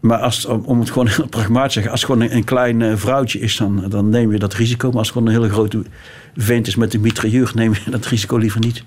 [0.00, 2.98] Maar als, om, het gewoon heel pragmatisch te zeggen, als het gewoon een, een klein
[2.98, 4.88] vrouwtje is, dan, dan neem je dat risico.
[4.88, 5.82] Maar als het gewoon een hele grote
[6.36, 8.84] vent is met een mitrailleur, neem je dat risico liever niet.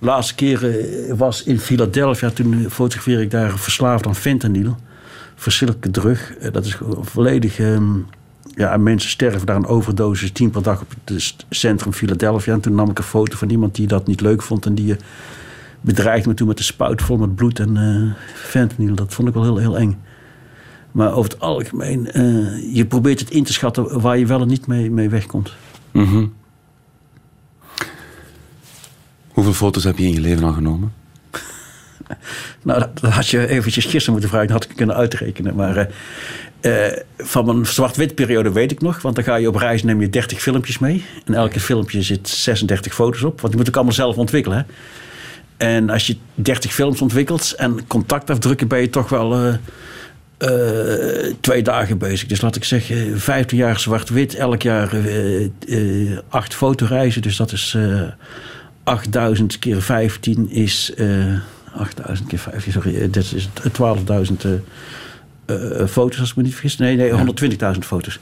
[0.00, 0.76] De laatste keer
[1.16, 4.76] was in Philadelphia, toen fotografeer ik daar verslaafd aan fentanyl.
[5.36, 6.36] Verschrikkelijke drug.
[6.36, 7.58] Eh, dat is volledig.
[7.58, 7.98] ehm,
[8.54, 12.52] ja, en mensen sterven daar een overdosis tien per dag op het centrum Philadelphia.
[12.52, 14.92] En toen nam ik een foto van iemand die dat niet leuk vond en die
[14.92, 15.00] eh,
[15.80, 18.94] bedreigde me toen met een spuit vol met bloed en eh fentanyl.
[18.94, 19.98] Dat vond ik wel heel, heel eng.
[20.92, 22.08] Maar over het algemeen,
[22.72, 25.52] je probeert het in te schatten waar je wel en niet mee, mee wegkomt.
[25.92, 26.26] Mhm.
[29.28, 30.92] Hoeveel foto's heb je in je leven al genomen?
[32.62, 35.54] Nou, dat, had je eventjes gisteren moeten vragen, dat had ik kunnen uitrekenen.
[35.54, 39.02] Maar eh, eh, van mijn zwart-wit periode weet ik nog.
[39.02, 41.04] Want dan ga je op reis, neem je 30 filmpjes mee.
[41.24, 43.40] En elke filmpje zit 36 foto's op.
[43.40, 44.58] Want die moet ik allemaal zelf ontwikkelen.
[44.58, 44.64] Hè?
[45.66, 49.58] En als je 30 films ontwikkelt en contact afdrukken, ben je toch wel
[50.38, 52.28] eh, twee dagen bezig.
[52.28, 54.92] Dus laat ik zeggen, 15 jaar zwart-wit, elk jaar
[55.68, 57.22] eh, acht fotoreizen.
[57.22, 58.02] Dus dat is eh
[58.84, 60.92] 8000 keer 15 is.
[61.76, 66.42] Eh 8000 keer 15, sorry, eh, dat is 12.000 eh, eh, foto's, als ik me
[66.42, 66.76] niet vergis.
[66.76, 68.18] Nee, nee 120.000 foto's.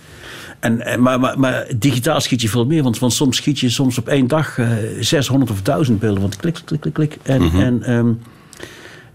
[0.61, 3.68] En, en, maar, maar, maar digitaal schiet je veel meer, want, want soms schiet je
[3.68, 4.68] soms op één dag eh
[5.00, 6.20] 600 of 1000 beelden.
[6.20, 7.16] Want klik, klik, klik, klik.
[7.22, 8.09] En, en ehm,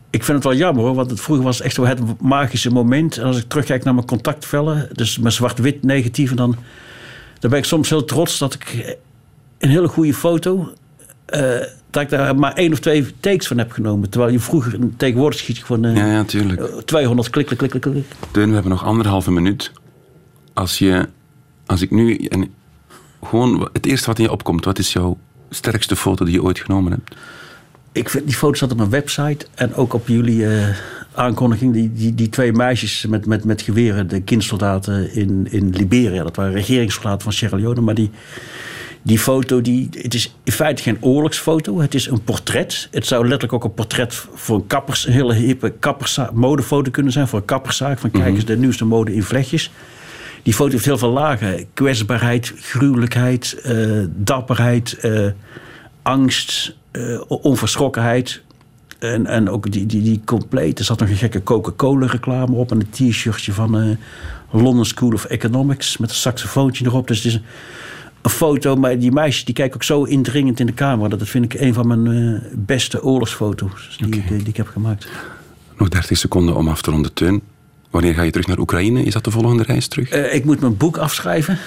[0.09, 3.17] ik vind het wel jammer hoor, want het, vroeger was echt zo het magische moment.
[3.17, 6.55] En als ik terugkijk naar mijn contactvellen, dus mijn zwart-wit negatieve, dan,
[7.39, 8.97] dan ben ik soms heel trots dat ik
[9.57, 10.73] een hele goede foto...
[11.89, 14.09] dat ik daar maar één of twee takes van heb genomen.
[14.09, 16.61] Terwijl je vroeger, tegenwoordig schiet gewoon eh, Ja, ja, tuurlijk.
[16.61, 18.05] eh, 200 klik, klik, klik, klik.
[18.31, 19.71] Teun, we hebben nog anderhalve minuut.
[20.53, 21.07] Als, je,
[21.65, 22.15] als ik nu...
[22.15, 22.47] En
[23.23, 25.17] gewoon het eerste wat in je opkomt, wat is jouw
[25.49, 27.15] sterkste foto die je ooit genomen hebt?
[27.91, 30.67] Ik vind, die foto staat op mijn website en ook op jullie eh,
[31.13, 31.73] aankondiging.
[31.73, 36.23] Die, die, die twee meisjes met, met, met geweren, de kindsoldaten in, in Liberia.
[36.23, 37.81] Dat waren regeringssoldaten van Sierra Leone.
[37.81, 38.09] Maar die,
[39.01, 41.79] die foto, die, het is in feite geen oorlogsfoto.
[41.79, 42.87] Het is een portret.
[42.91, 45.73] Het zou letterlijk ook een portret voor een kappers, een hele hippe
[46.33, 47.27] modefoto kunnen zijn.
[47.27, 47.99] Voor een kapperszaak.
[47.99, 49.71] Van kijk eens, de nieuwste mode in vlechtjes.
[50.43, 51.65] Die foto heeft heel veel lagen.
[51.73, 55.27] Kwetsbaarheid, gruwelijkheid, eh, dapperheid, eh,
[56.01, 58.41] angst, eh, onverschrokkenheid.
[58.99, 60.79] En, en ook die, die, die compleet.
[60.79, 62.71] Er zat nog een gekke Coca-Cola reclame op.
[62.71, 63.97] En een t-shirtje van
[64.51, 65.97] London School of Economics.
[65.97, 67.07] Met een saxofoontje erop.
[67.07, 67.43] Dus het is een,
[68.21, 68.75] een foto.
[68.75, 71.17] Maar die meisjes die kijken ook zo indringend in de camera.
[71.17, 74.67] Dat vind ik een van mijn eh, beste oorlogsfoto's die, ik, eh, die ik heb
[74.67, 75.07] gemaakt.
[75.77, 77.41] Nog 30 seconden om af te ronden, Teun.
[77.89, 79.03] Wanneer ga je terug naar Oekraïne?
[79.03, 80.09] Is dat de volgende reis terug?
[80.09, 81.57] Eh, ik moet mijn boek afschrijven.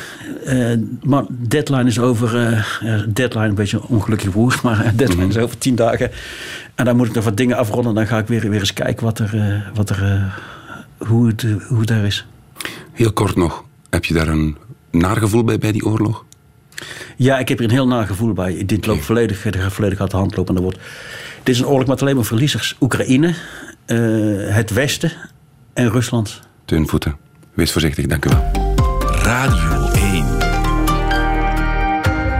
[0.44, 0.72] Eh,
[1.02, 2.38] maar deadline is over.
[2.80, 6.10] ja, deadline, een beetje een ongelukkig woord, maar deadline is over tien dagen.
[6.74, 7.94] En dan moet ik nog wat dingen afronden.
[7.94, 10.32] Dan ga ik weer, weer eens kijken wat er, wat er,
[10.98, 12.26] hoe, het, hoe het daar is.
[12.92, 13.64] Heel kort nog.
[13.90, 14.56] Heb je daar een
[14.90, 16.24] naargevoel bij, bij die oorlog?
[17.16, 18.62] Ja, ik heb er een heel naar gevoel bij.
[18.66, 20.54] Dit loopt volledig, het gaat volledig uit de hand lopen.
[20.54, 20.78] En er wordt,
[21.42, 22.76] dit is een oorlog met alleen maar verliezers.
[22.80, 23.34] Oekraïne,
[23.86, 23.98] eh,
[24.54, 25.12] het Westen
[25.72, 26.40] en Rusland.
[26.64, 27.16] Teun Voeten,
[27.54, 28.50] wees voorzichtig, dank u wel.
[29.22, 30.42] Radio 1.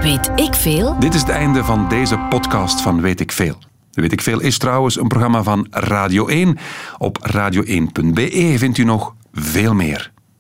[0.03, 0.99] Weet ik veel?
[0.99, 3.59] Dit is het einde van deze podcast van Weet ik Veel.
[3.93, 6.59] Weet ik Veel is trouwens een programma van Radio 1.
[6.99, 10.12] Op radio1.be vindt u nog veel meer.